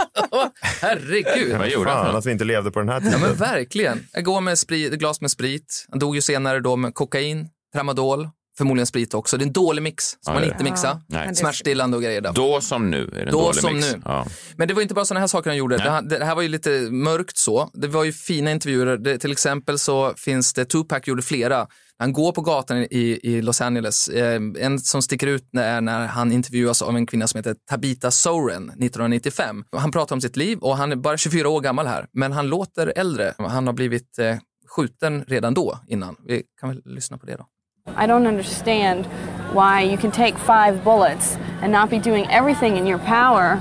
Herregud! 0.80 1.58
Vad 1.58 1.68
gjorde 1.68 1.90
han? 1.90 2.16
Att 2.16 2.26
vi 2.26 2.30
inte 2.32 2.44
levde 2.44 2.70
på 2.70 2.78
den 2.78 2.88
här 2.88 2.96
Ja 2.96 3.00
tiden. 3.00 3.20
men 3.20 3.34
verkligen. 3.34 4.06
Jag 4.12 4.24
går 4.24 4.40
med 4.40 4.58
sprit, 4.58 4.92
glas 4.92 5.20
med 5.20 5.30
sprit. 5.30 5.86
Han 5.90 5.98
dog 5.98 6.14
ju 6.14 6.20
senare 6.20 6.60
då 6.60 6.76
med 6.76 6.94
kokain, 6.94 7.48
tramadol, 7.74 8.28
förmodligen 8.58 8.86
sprit 8.86 9.14
också. 9.14 9.36
Det 9.36 9.42
är 9.42 9.46
en 9.46 9.52
dålig 9.52 9.82
mix 9.82 10.04
som 10.04 10.18
Ja, 10.24 10.32
man 10.34 10.44
inte 10.44 10.64
mixar. 10.64 11.00
Nej. 11.06 11.34
Smärtstillande 11.36 11.96
och 11.96 12.02
grejer. 12.02 12.20
Där. 12.20 12.32
Då 12.32 12.60
som 12.60 12.90
nu 12.90 13.02
är 13.04 13.10
det 13.10 13.20
en 13.22 13.30
Då 13.30 13.40
dålig 13.40 13.60
som 13.60 13.74
mix. 13.74 13.92
nu. 13.92 14.02
Ja. 14.04 14.26
Men 14.56 14.68
det 14.68 14.74
var 14.74 14.82
inte 14.82 14.94
bara 14.94 15.04
sådana 15.04 15.20
här 15.20 15.26
saker 15.26 15.50
han 15.50 15.56
gjorde. 15.56 15.76
Det, 15.76 15.90
här- 15.90 16.02
det 16.02 16.24
här 16.24 16.34
var 16.34 16.42
ju 16.42 16.48
lite 16.48 16.70
mörkt 16.90 17.36
så. 17.36 17.70
Det 17.74 17.88
var 17.88 18.04
ju 18.04 18.12
fina 18.12 18.50
intervjuer. 18.50 18.96
Det, 18.96 19.18
till 19.18 19.32
exempel 19.32 19.78
så 19.78 20.14
finns 20.16 20.52
det, 20.54 20.64
Tupac 20.64 21.06
gjorde 21.06 21.22
flera. 21.22 21.66
Han 21.98 22.12
går 22.12 22.32
på 22.32 22.40
gatan 22.40 22.76
i, 22.78 23.20
i 23.22 23.42
Los 23.42 23.60
Angeles. 23.60 24.08
Eh, 24.08 24.40
en 24.58 24.78
som 24.80 25.02
sticker 25.02 25.26
ut 25.26 25.44
är 25.58 25.80
när 25.80 26.06
han 26.06 26.32
intervjuas 26.32 26.82
av 26.82 26.96
en 26.96 27.06
kvinna 27.06 27.26
som 27.26 27.38
heter 27.38 27.56
Tabitha 27.70 28.10
Soren 28.10 28.62
1995. 28.70 29.64
Han 29.76 29.92
pratar 29.92 30.16
om 30.16 30.20
sitt 30.20 30.36
liv 30.36 30.58
och 30.58 30.76
han 30.76 30.92
är 30.92 30.96
bara 30.96 31.16
24 31.16 31.48
år 31.48 31.60
gammal 31.60 31.86
här. 31.86 32.06
Men 32.12 32.32
han 32.32 32.46
låter 32.48 32.92
äldre. 32.96 33.34
Han 33.38 33.66
har 33.66 33.74
blivit 33.74 34.18
eh, 34.18 34.36
skjuten 34.76 35.24
redan 35.28 35.54
då 35.54 35.78
innan. 35.88 36.16
Vi 36.26 36.42
kan 36.60 36.68
väl 36.68 36.82
lyssna 36.84 37.18
på 37.18 37.26
det 37.26 37.36
då. 37.36 37.46
I 37.88 38.06
don't 38.06 38.28
understand 38.28 39.06
why 39.52 39.82
you 39.82 39.98
can 39.98 40.12
take 40.12 40.38
five 40.38 40.84
bullets 40.84 41.36
and 41.60 41.72
not 41.72 41.90
be 41.90 41.98
doing 41.98 42.30
everything 42.30 42.76
in 42.76 42.86
your 42.86 42.98
power 42.98 43.60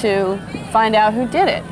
to 0.00 0.38
find 0.72 0.96
out 0.96 1.14
who 1.14 1.26
did 1.28 1.48
it. 1.48 1.62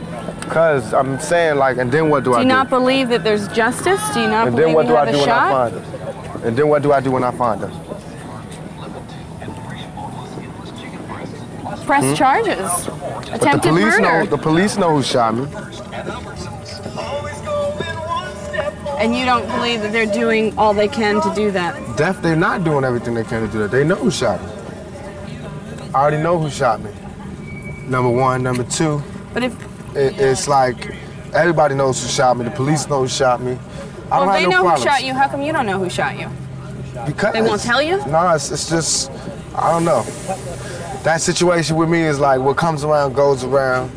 Cause 0.49 0.95
I'm 0.95 1.19
saying 1.19 1.57
like, 1.57 1.79
and 1.79 1.91
then 1.91 2.09
what 2.09 2.25
do, 2.25 2.31
Do 2.31 2.35
I 2.35 2.39
you 2.39 2.45
do? 2.45 2.49
You 2.49 2.55
not 2.55 2.71
believe 2.71 3.09
that 3.09 3.25
there's 3.25 3.49
justice? 3.49 4.01
Do 4.15 4.21
you 4.21 4.29
not 4.29 4.47
and 4.47 4.57
believe 4.57 4.69
then 4.69 4.75
what 4.75 4.87
do 4.87 4.97
I 4.97 5.11
do 5.11 5.19
when 5.19 5.29
I 5.29 5.33
shot? 5.33 5.73
find 5.73 5.75
them? 5.75 6.43
And 6.47 6.57
then 6.57 6.69
what 6.69 6.83
do 6.83 6.93
I 6.93 7.01
do 7.01 7.11
when 7.11 7.25
I 7.25 7.31
find 7.33 7.61
them? 7.61 7.71
Press 11.85 12.05
hmm? 12.05 12.15
charges. 12.15 12.89
But 13.41 13.41
the 13.41 13.59
police 13.61 13.85
murder. 13.85 14.01
know. 14.01 14.27
The 14.27 14.39
police 14.39 14.77
know 14.77 14.97
who 14.97 15.03
shot 15.03 15.35
me. 15.35 15.47
And 19.03 19.17
you 19.17 19.25
don't 19.25 19.45
believe 19.49 19.81
that 19.83 19.91
they're 19.91 20.07
doing 20.07 20.57
all 20.57 20.73
they 20.73 20.87
can 20.87 21.21
to 21.23 21.35
do 21.35 21.51
that. 21.51 21.97
Deaf, 21.97 22.23
they're 22.23 22.37
not 22.37 22.63
doing 22.63 22.85
everything 22.85 23.15
they 23.15 23.25
can 23.25 23.45
to 23.45 23.51
do 23.53 23.59
that. 23.59 23.73
They 23.73 23.83
know 23.83 23.97
who 23.97 24.13
shot 24.13 24.41
me. 24.41 24.49
I 25.93 26.01
already 26.03 26.23
know 26.23 26.39
who 26.39 26.49
shot 26.49 26.81
me. 26.81 26.93
Number 27.89 28.09
one, 28.11 28.45
number 28.45 28.63
two. 28.63 29.03
But 29.35 29.43
if 29.43 29.97
It, 29.97 30.21
it's 30.21 30.47
like 30.47 30.95
everybody 31.35 31.75
knows 31.75 32.01
who 32.01 32.09
shot 32.09 32.37
me. 32.37 32.45
The 32.45 32.53
police 32.53 32.89
know 32.89 33.01
who 33.01 33.09
shot 33.09 33.43
me. 33.43 33.59
I 34.11 34.21
well, 34.21 34.27
don't 34.27 34.35
they 34.35 34.41
have 34.43 34.51
no 34.51 34.57
know 34.57 34.63
problems. 34.63 34.85
who 34.85 34.89
shot 34.89 35.05
you, 35.05 35.15
how 35.15 35.29
come 35.29 35.43
you 35.43 35.53
don't 35.53 35.67
know 35.67 35.79
who 35.81 35.91
shot 35.91 36.17
you? 36.17 36.29
Because 37.05 37.33
They 37.33 37.43
won't 37.43 37.61
tell 37.61 37.83
you? 37.83 37.97
No, 38.07 38.31
it's, 38.35 38.53
it's 38.53 38.71
just 38.71 39.11
I 39.57 39.73
don't 39.73 39.85
know. 39.85 40.03
That 41.03 41.21
situation 41.21 41.75
with 41.77 41.89
me 41.89 42.03
is 42.03 42.21
like 42.21 42.41
what 42.41 42.57
comes 42.57 42.85
around 42.85 43.15
goes 43.15 43.43
around. 43.43 43.91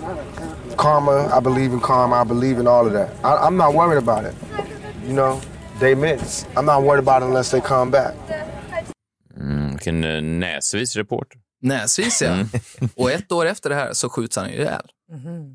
Karma, 0.77 1.29
I 1.31 1.39
believe 1.39 1.73
in 1.73 1.79
karma. 1.79 2.15
I 2.15 2.23
believe 2.23 2.57
in 2.57 2.65
all 2.65 2.87
of 2.87 2.93
that. 2.93 3.13
I, 3.23 3.35
I'm 3.37 3.55
not 3.55 3.75
worried 3.75 3.99
about 3.99 4.25
it. 4.25 4.33
You 5.05 5.13
know, 5.13 5.39
they 5.79 5.95
miss. 5.95 6.45
I'm 6.55 6.65
not 6.65 6.83
worried 6.83 7.07
about 7.07 7.21
it 7.23 7.27
unless 7.27 7.51
they 7.51 7.61
come 7.61 7.91
back. 7.91 8.13
Mm, 9.37 9.69
vilken 9.71 10.03
eh, 10.03 10.21
näsvis 10.21 10.95
reporter. 10.95 11.39
Näsvis 11.61 12.21
ja. 12.21 12.35
Och 12.95 13.11
ett 13.11 13.31
år 13.31 13.45
efter 13.45 13.69
det 13.69 13.75
här 13.75 13.93
så 13.93 14.09
skjuts 14.09 14.37
han 14.37 14.49
ju 14.49 14.55
ihjäl. 14.55 14.81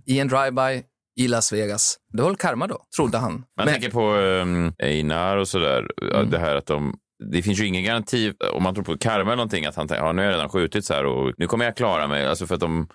I 0.07 0.19
en 0.21 0.29
drive-by 0.29 0.83
i 1.21 1.29
Las 1.29 1.53
Vegas. 1.53 1.97
Det 2.13 2.23
var 2.23 2.29
väl 2.29 2.37
karma 2.37 2.67
då, 2.67 2.79
trodde 2.97 3.19
han. 3.19 3.33
Man 3.33 3.45
Men- 3.57 3.69
tänker 3.69 3.91
på 3.91 4.13
um, 4.15 4.73
Einar 4.79 5.37
och 5.37 5.49
sådär. 5.49 5.87
ja, 6.13 6.23
Det 6.23 6.39
här 6.39 6.57
att 6.57 6.67
de 6.67 6.95
det 7.33 7.43
finns 7.43 7.61
ju 7.61 7.67
ingen 7.67 7.85
garanti, 7.85 8.33
om 8.53 8.63
man 8.63 8.75
tror 8.75 8.85
på 8.85 8.99
karma 8.99 9.21
eller 9.21 9.37
någonting, 9.37 9.67
att 9.67 9.77
han 9.77 9.89
tänker 9.89 10.05
ja, 10.05 10.13
nu 10.13 10.23
har 10.23 10.27
jag 10.27 10.35
redan 10.35 10.49
skjutit 10.49 10.85
så 10.85 10.95
här 10.95 11.05
och 11.07 11.33
nu 11.37 11.47
kommer 11.47 11.65
jag 11.65 11.77
klara 11.77 12.07
mig. 12.07 12.27
Alltså 12.27 12.47
för 12.47 12.55
att 12.55 12.61
de 12.61 12.89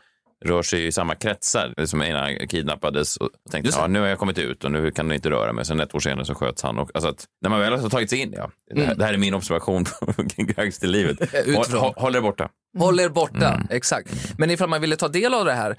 rör 0.45 0.62
sig 0.62 0.88
i 0.88 0.91
samma 0.91 1.15
kretsar. 1.15 1.86
Som 1.86 2.01
Einar 2.01 2.47
kidnappades 2.47 3.17
och 3.17 3.29
tänkte 3.51 3.67
Just 3.67 3.77
ja, 3.77 3.88
nu 3.88 3.99
har 3.99 4.08
jag 4.08 4.19
kommit 4.19 4.38
ut 4.38 4.63
och 4.63 4.71
nu 4.71 4.91
kan 4.91 5.08
du 5.10 5.15
inte 5.15 5.29
röra 5.29 5.53
mig. 5.53 5.65
Sen 5.65 5.79
ett 5.79 5.95
år 5.95 5.99
senare 5.99 6.25
så 6.25 6.36
sköts 6.36 6.63
han. 6.63 6.79
Och, 6.79 6.91
alltså 6.93 7.10
att, 7.10 7.25
när 7.41 7.49
man 7.49 7.60
väl 7.60 7.73
har 7.73 7.89
tagit 7.89 8.10
sig 8.10 8.19
in, 8.19 8.34
ja, 8.38 8.51
det, 8.75 8.81
här, 8.86 8.95
det 8.95 9.05
här 9.05 9.13
är 9.13 9.17
min 9.17 9.34
observation 9.34 9.84
på 9.84 10.23
gangsterlivet. 10.38 11.17
Håll, 11.55 11.93
håll, 11.95 12.15
er 12.15 12.21
borta. 12.21 12.49
Håll 12.77 12.99
er 12.99 13.10
borta, 13.10 13.62
exakt. 13.69 14.10
Men 14.38 14.51
ifall 14.51 14.69
man 14.69 14.81
ville 14.81 14.95
ta 14.95 15.08
del 15.08 15.34
av 15.34 15.45
det 15.45 15.53
här, 15.53 15.75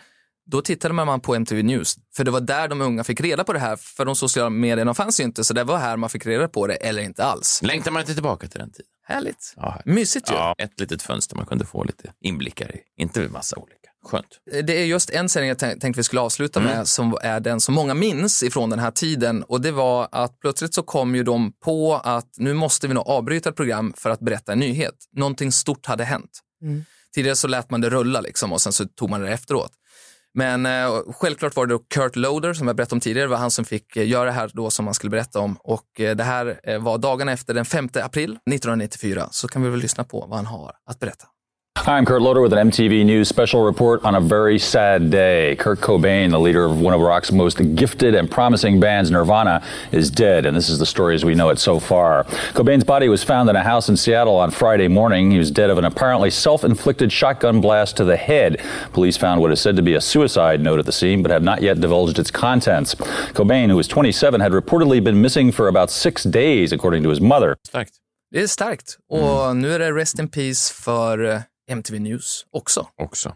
då 0.50 0.62
tittade 0.62 0.94
man 0.94 1.20
på 1.20 1.34
MTV 1.34 1.62
News. 1.62 1.96
För 2.16 2.24
det 2.24 2.30
var 2.30 2.40
där 2.40 2.68
de 2.68 2.80
unga 2.80 3.04
fick 3.04 3.20
reda 3.20 3.44
på 3.44 3.52
det 3.52 3.58
här, 3.58 3.76
för 3.76 4.04
de 4.04 4.16
sociala 4.16 4.50
medierna 4.50 4.94
fanns 4.94 5.20
ju 5.20 5.24
inte, 5.24 5.44
så 5.44 5.54
det 5.54 5.64
var 5.64 5.78
här 5.78 5.96
man 5.96 6.10
fick 6.10 6.26
reda 6.26 6.48
på 6.48 6.66
det, 6.66 6.74
eller 6.74 7.02
inte 7.02 7.24
alls. 7.24 7.60
Längtar 7.62 7.90
man 7.90 8.00
inte 8.00 8.14
tillbaka 8.14 8.48
till 8.48 8.60
den 8.60 8.70
tiden? 8.70 8.86
Härligt. 9.08 9.54
Ja, 9.56 9.80
Mysigt 9.84 10.30
ju. 10.30 10.34
ja, 10.34 10.54
ett 10.58 10.80
litet 10.80 11.02
fönster 11.02 11.36
man 11.36 11.46
kunde 11.46 11.66
få 11.66 11.84
lite 11.84 12.12
inblickar 12.20 12.76
i. 12.76 12.80
Inte 12.96 13.22
en 13.24 13.32
massa 13.32 13.56
olika. 13.56 13.85
Skönt. 14.06 14.26
Det 14.66 14.80
är 14.82 14.84
just 14.84 15.10
en 15.10 15.28
sändning 15.28 15.48
jag 15.48 15.58
tänk- 15.58 15.80
tänkte 15.80 15.98
vi 15.98 16.04
skulle 16.04 16.20
avsluta 16.20 16.60
med 16.60 16.88
som 16.88 17.16
är 17.22 17.40
den 17.40 17.60
som 17.60 17.74
många 17.74 17.94
minns 17.94 18.42
ifrån 18.42 18.70
den 18.70 18.78
här 18.78 18.90
tiden 18.90 19.42
och 19.42 19.60
det 19.60 19.72
var 19.72 20.08
att 20.12 20.40
plötsligt 20.40 20.74
så 20.74 20.82
kom 20.82 21.14
ju 21.14 21.22
de 21.22 21.52
på 21.64 21.94
att 22.04 22.28
nu 22.36 22.54
måste 22.54 22.88
vi 22.88 22.94
nog 22.94 23.08
avbryta 23.08 23.48
ett 23.48 23.56
program 23.56 23.92
för 23.96 24.10
att 24.10 24.20
berätta 24.20 24.52
en 24.52 24.58
nyhet. 24.58 24.94
Någonting 25.16 25.52
stort 25.52 25.86
hade 25.86 26.04
hänt. 26.04 26.30
Tidigare 27.14 27.36
så 27.36 27.48
lät 27.48 27.70
man 27.70 27.80
det 27.80 27.90
rulla 27.90 28.20
liksom 28.20 28.52
och 28.52 28.60
sen 28.60 28.72
så 28.72 28.84
tog 28.84 29.10
man 29.10 29.20
det 29.20 29.32
efteråt. 29.32 29.72
Men 30.34 30.66
eh, 30.66 30.90
självklart 31.12 31.56
var 31.56 31.66
det 31.66 31.74
då 31.74 31.78
Kurt 31.78 32.16
Loder 32.16 32.54
som 32.54 32.66
jag 32.66 32.76
berättade 32.76 32.94
om 32.96 33.00
tidigare, 33.00 33.26
det 33.26 33.30
var 33.30 33.36
han 33.36 33.50
som 33.50 33.64
fick 33.64 33.96
eh, 33.96 34.08
göra 34.08 34.24
det 34.24 34.32
här 34.32 34.50
då 34.54 34.70
som 34.70 34.84
man 34.84 34.94
skulle 34.94 35.10
berätta 35.10 35.40
om. 35.40 35.56
Och 35.60 36.00
eh, 36.00 36.16
det 36.16 36.24
här 36.24 36.60
eh, 36.62 36.78
var 36.82 36.98
dagen 36.98 37.28
efter 37.28 37.54
den 37.54 37.64
5 37.64 37.88
april 37.94 38.30
1994, 38.30 39.28
så 39.30 39.48
kan 39.48 39.62
vi 39.62 39.68
väl 39.70 39.80
lyssna 39.80 40.04
på 40.04 40.20
vad 40.26 40.36
han 40.36 40.46
har 40.46 40.72
att 40.86 40.98
berätta. 40.98 41.26
Hi, 41.76 41.98
I'm 41.98 42.04
Kurt 42.04 42.20
Loder 42.20 42.40
with 42.40 42.52
an 42.52 42.70
MTV 42.70 43.04
News 43.04 43.28
special 43.28 43.62
report 43.62 44.04
on 44.04 44.16
a 44.16 44.20
very 44.20 44.58
sad 44.58 45.08
day. 45.08 45.54
Kurt 45.56 45.78
Cobain, 45.78 46.30
the 46.30 46.40
leader 46.40 46.64
of 46.64 46.80
one 46.80 46.92
of 46.92 47.00
rock's 47.00 47.30
most 47.30 47.58
gifted 47.76 48.14
and 48.16 48.28
promising 48.28 48.80
bands, 48.80 49.08
Nirvana, 49.10 49.62
is 49.92 50.10
dead, 50.10 50.46
and 50.46 50.56
this 50.56 50.68
is 50.68 50.80
the 50.80 50.86
story 50.86 51.14
as 51.14 51.24
we 51.24 51.36
know 51.36 51.48
it 51.50 51.60
so 51.60 51.78
far. 51.78 52.24
Cobain's 52.54 52.82
body 52.82 53.08
was 53.08 53.22
found 53.22 53.48
in 53.50 53.54
a 53.54 53.62
house 53.62 53.88
in 53.88 53.96
Seattle 53.96 54.34
on 54.34 54.50
Friday 54.50 54.88
morning. 54.88 55.30
He 55.30 55.38
was 55.38 55.52
dead 55.52 55.70
of 55.70 55.78
an 55.78 55.84
apparently 55.84 56.30
self 56.30 56.64
inflicted 56.64 57.12
shotgun 57.12 57.60
blast 57.60 57.96
to 57.98 58.04
the 58.04 58.16
head. 58.16 58.60
Police 58.92 59.16
found 59.16 59.40
what 59.40 59.52
is 59.52 59.60
said 59.60 59.76
to 59.76 59.82
be 59.82 59.94
a 59.94 60.00
suicide 60.00 60.60
note 60.60 60.80
at 60.80 60.86
the 60.86 60.92
scene, 60.92 61.22
but 61.22 61.30
have 61.30 61.44
not 61.44 61.62
yet 61.62 61.80
divulged 61.80 62.18
its 62.18 62.32
contents. 62.32 62.96
Cobain, 63.32 63.68
who 63.68 63.76
was 63.76 63.86
27, 63.86 64.40
had 64.40 64.50
reportedly 64.50 65.04
been 65.04 65.20
missing 65.20 65.52
for 65.52 65.68
about 65.68 65.90
six 65.92 66.24
days, 66.24 66.72
according 66.72 67.04
to 67.04 67.10
his 67.10 67.20
mother. 67.20 67.56
Starkt 68.46 68.96
och 69.08 69.56
nu 69.56 69.72
är 69.72 69.78
det 69.78 69.92
Rest 69.92 70.18
in 70.18 70.28
Peace 70.28 70.72
för 70.72 71.24
eh, 71.24 71.40
MTV 71.68 71.98
News 71.98 72.46
också. 72.50 72.88
också. 72.96 73.34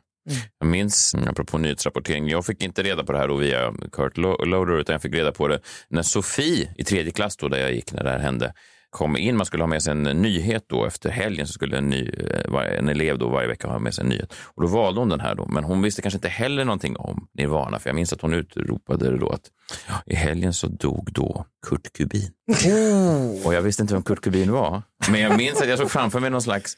Jag 0.58 0.68
minns, 0.68 1.14
mm, 1.14 1.28
apropå 1.28 1.58
nyhetsrapportering, 1.58 2.28
jag 2.28 2.46
fick 2.46 2.62
inte 2.62 2.82
reda 2.82 3.04
på 3.04 3.12
det 3.12 3.18
här 3.18 3.28
då 3.28 3.36
via 3.36 3.74
Kurt 3.92 4.16
Lo- 4.16 4.44
Loder, 4.44 4.78
utan 4.80 4.92
jag 4.92 5.02
fick 5.02 5.14
reda 5.14 5.32
på 5.32 5.48
det 5.48 5.60
när 5.88 6.02
Sofie 6.02 6.74
i 6.76 6.84
tredje 6.84 7.12
klass, 7.12 7.36
då, 7.36 7.48
där 7.48 7.58
jag 7.58 7.72
gick 7.72 7.92
när 7.92 8.04
det 8.04 8.10
här 8.10 8.18
hände, 8.18 8.54
kom 8.90 9.16
in. 9.16 9.36
Man 9.36 9.46
skulle 9.46 9.62
ha 9.62 9.68
med 9.68 9.82
sig 9.82 9.90
en 9.90 10.02
nyhet 10.02 10.64
då 10.66 10.84
efter 10.86 11.10
helgen, 11.10 11.46
så 11.46 11.52
skulle 11.52 11.78
en, 11.78 11.90
ny, 11.90 12.10
eh, 12.54 12.78
en 12.78 12.88
elev 12.88 13.18
då 13.18 13.28
varje 13.28 13.48
vecka 13.48 13.68
ha 13.68 13.78
med 13.78 13.94
sig 13.94 14.02
en 14.02 14.08
nyhet. 14.08 14.32
Och 14.54 14.62
då 14.62 14.68
valde 14.68 15.00
hon 15.00 15.08
den 15.08 15.20
här 15.20 15.34
då, 15.34 15.46
men 15.46 15.64
hon 15.64 15.82
visste 15.82 16.02
kanske 16.02 16.16
inte 16.16 16.28
heller 16.28 16.64
någonting 16.64 16.96
om 16.96 17.28
Nirvana, 17.34 17.78
för 17.78 17.88
jag 17.90 17.94
minns 17.94 18.12
att 18.12 18.20
hon 18.20 18.34
utropade 18.34 19.10
det 19.10 19.18
då 19.18 19.28
att 19.28 19.44
ja, 19.88 19.94
i 20.06 20.14
helgen 20.14 20.52
så 20.54 20.66
dog 20.66 21.12
då 21.12 21.46
Kurt 21.66 21.92
Kubin. 21.92 22.30
Och 23.44 23.54
jag 23.54 23.62
visste 23.62 23.82
inte 23.82 23.94
vem 23.94 24.02
Kurt 24.02 24.20
Kubin 24.20 24.52
var, 24.52 24.82
men 25.10 25.20
jag 25.20 25.36
minns 25.36 25.60
att 25.62 25.68
jag 25.68 25.78
såg 25.78 25.90
framför 25.90 26.20
mig 26.20 26.30
någon 26.30 26.42
slags 26.42 26.76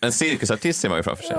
en 0.00 0.12
cirkusartist 0.12 0.80
ser 0.80 0.88
man 0.88 0.98
ju 0.98 1.02
framför 1.02 1.24
sig. 1.24 1.36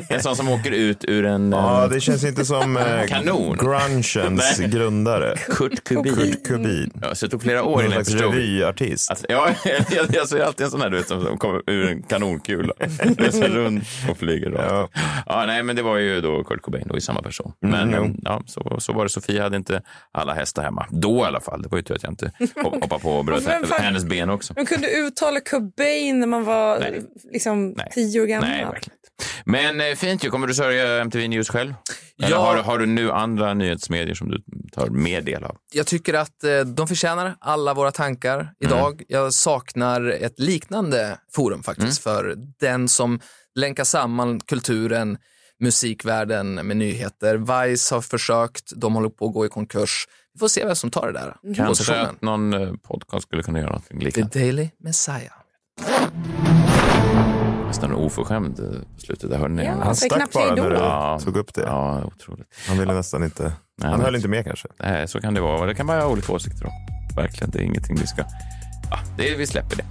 En 0.08 0.22
sån 0.22 0.36
som 0.36 0.48
åker 0.48 0.70
ut 0.70 1.04
ur 1.08 1.24
en... 1.26 1.52
Ja, 1.52 1.84
eh, 1.84 1.90
det 1.90 2.00
känns 2.00 2.24
inte 2.24 2.44
som 2.44 2.76
eh, 2.76 3.06
Kanon. 3.08 3.56
grungens 3.56 4.58
grundare. 4.58 5.36
Kurt 5.36 5.84
Kubin. 5.84 6.14
Kurt 6.14 6.46
Kubin. 6.46 6.90
Ja, 7.02 7.14
så 7.14 7.26
det 7.26 7.30
tog 7.30 7.42
flera 7.42 7.64
år 7.64 7.80
innan 7.80 7.92
jag 7.96 8.06
slags 8.06 8.12
förstod. 8.12 8.34
revyartist. 8.34 9.10
Att, 9.10 9.24
ja, 9.28 9.48
jag, 9.90 10.06
jag 10.12 10.28
ser 10.28 10.40
alltid 10.40 10.64
en 10.64 10.70
sån 10.70 10.80
här 10.80 10.90
du 10.90 10.96
vet, 10.96 11.08
som 11.08 11.38
kommer 11.38 11.62
ur 11.70 11.88
en 11.90 12.02
kanonkula. 12.02 12.72
Reser 13.18 13.48
runt 13.48 13.84
och 14.10 14.16
flyger 14.18 14.50
rakt. 14.50 14.70
Ja. 14.70 14.88
Ja, 15.26 15.44
nej, 15.46 15.62
men 15.62 15.76
det 15.76 15.82
var 15.82 15.96
ju 15.96 16.20
då 16.20 16.44
Kurt 16.44 16.62
Cobain, 16.62 16.84
då 16.88 16.96
i 16.96 17.00
samma 17.00 17.22
person. 17.22 17.52
Mm, 17.64 17.88
Men 17.90 18.04
eh, 18.04 18.10
ja, 18.22 18.42
så, 18.46 18.76
så 18.80 18.92
var 18.92 19.04
det. 19.04 19.08
Sofia 19.10 19.42
hade 19.42 19.56
inte 19.56 19.82
alla 20.12 20.34
hästar 20.34 20.62
hemma. 20.62 20.86
Då 20.90 21.18
i 21.18 21.22
alla 21.22 21.40
fall. 21.40 21.62
Det 21.62 21.68
var 21.68 21.78
ju 21.78 21.82
tur 21.82 21.94
att 21.94 22.02
jag 22.02 22.12
inte 22.12 22.32
hop- 22.62 22.82
hoppade 22.82 23.02
på 23.02 23.10
och 23.12 23.24
bröt 23.24 23.46
hennes 23.78 24.04
ben 24.04 24.30
också. 24.30 24.52
Man 24.56 24.66
kunde 24.66 24.88
uttala 24.90 25.40
Cobain 25.40 26.20
när 26.20 26.26
man 26.26 26.44
var 26.44 26.78
Nej. 26.78 27.02
liksom 27.32 27.59
Nej. 27.68 27.88
tio 27.94 28.20
år 28.20 28.26
gammal. 28.26 28.48
Nej, 28.48 28.64
verkligen 28.64 28.96
inte. 28.96 29.00
Men 29.44 29.80
eh, 29.80 29.94
fint 29.96 30.24
ju. 30.24 30.30
Kommer 30.30 30.46
du 30.46 30.54
sörja 30.54 31.00
MTV 31.00 31.28
News 31.28 31.48
själv? 31.48 31.74
Eller 32.22 32.30
Ja. 32.30 32.38
har, 32.44 32.56
du- 32.56 32.62
har 32.62 32.78
du 32.78 32.86
nu 32.86 33.10
andra 33.10 33.54
nyhetsmedier 33.54 34.14
som 34.14 34.28
du 34.30 34.42
tar 34.72 34.86
mer 34.88 35.20
del 35.22 35.44
av? 35.44 35.56
Jag 35.72 35.86
tycker 35.86 36.14
att 36.14 36.44
eh, 36.44 36.60
de 36.60 36.88
förtjänar 36.88 37.34
alla 37.40 37.74
våra 37.74 37.92
tankar 37.92 38.52
idag. 38.60 39.02
Jag 39.08 39.34
saknar 39.34 40.06
ett 40.10 40.38
liknande 40.38 41.18
forum 41.32 41.62
faktiskt 41.62 42.02
för 42.02 42.36
den 42.60 42.88
som 42.88 43.20
länkar 43.54 43.84
samman 43.84 44.40
kulturen, 44.40 45.18
musikvärlden 45.60 46.54
med 46.54 46.76
nyheter. 46.76 47.36
Vice 47.36 47.94
har 47.94 48.02
försökt, 48.02 48.72
de 48.76 48.94
håller 48.94 49.08
på 49.08 49.26
att 49.26 49.32
gå 49.34 49.46
i 49.46 49.48
konkurs. 49.48 50.06
Vi 50.34 50.38
får 50.38 50.48
se 50.48 50.64
vem 50.64 50.76
som 50.76 50.90
tar 50.90 51.06
det 51.06 51.12
där 51.12 51.36
Kanske 51.42 51.64
positionen. 51.66 52.06
att 52.06 52.22
någon 52.22 52.52
eh, 52.54 52.72
podcast 52.88 53.26
skulle 53.26 53.42
kunna 53.42 53.58
göra 53.58 53.68
någonting 53.70 53.98
The 53.98 54.04
liknande. 54.04 54.38
Daily 54.38 54.68
Messiah. 54.78 55.32
Nästan 57.88 58.04
oförskämd 58.04 58.56
på 58.56 59.00
slutet. 59.00 59.30
Där 59.30 59.38
hörde 59.38 59.54
ni. 59.54 59.64
Ja. 59.64 59.72
Han 59.84 59.96
stack 59.96 60.32
bara 60.32 60.54
när 60.54 60.70
du 60.70 60.76
Ja. 60.76 61.18
tog 61.24 61.36
upp 61.36 61.54
det. 61.54 61.62
Ja, 61.62 62.04
otroligt. 62.04 62.46
Han 62.68 62.78
ville 62.78 62.94
nästan 62.94 63.24
inte... 63.24 63.42
Nej, 63.42 63.52
Han 63.80 63.90
men- 63.90 64.00
höll 64.00 64.16
inte 64.16 64.28
med 64.28 64.44
kanske. 64.44 64.68
Nej, 64.78 65.08
så 65.08 65.20
kan 65.20 65.34
det 65.34 65.40
vara. 65.40 65.66
Det 65.66 65.74
kan 65.74 65.86
man 65.86 66.00
ha 66.00 66.06
olika 66.06 66.32
åsikter 66.32 66.66
om. 66.66 66.72
Verkligen, 67.16 67.50
det 67.50 67.58
är 67.58 67.62
ingenting 67.62 67.96
vi 68.00 68.06
ska... 68.06 68.22
Ja, 68.90 68.98
det, 69.18 69.34
vi 69.36 69.46
släpper 69.46 69.76
det. 69.76 69.84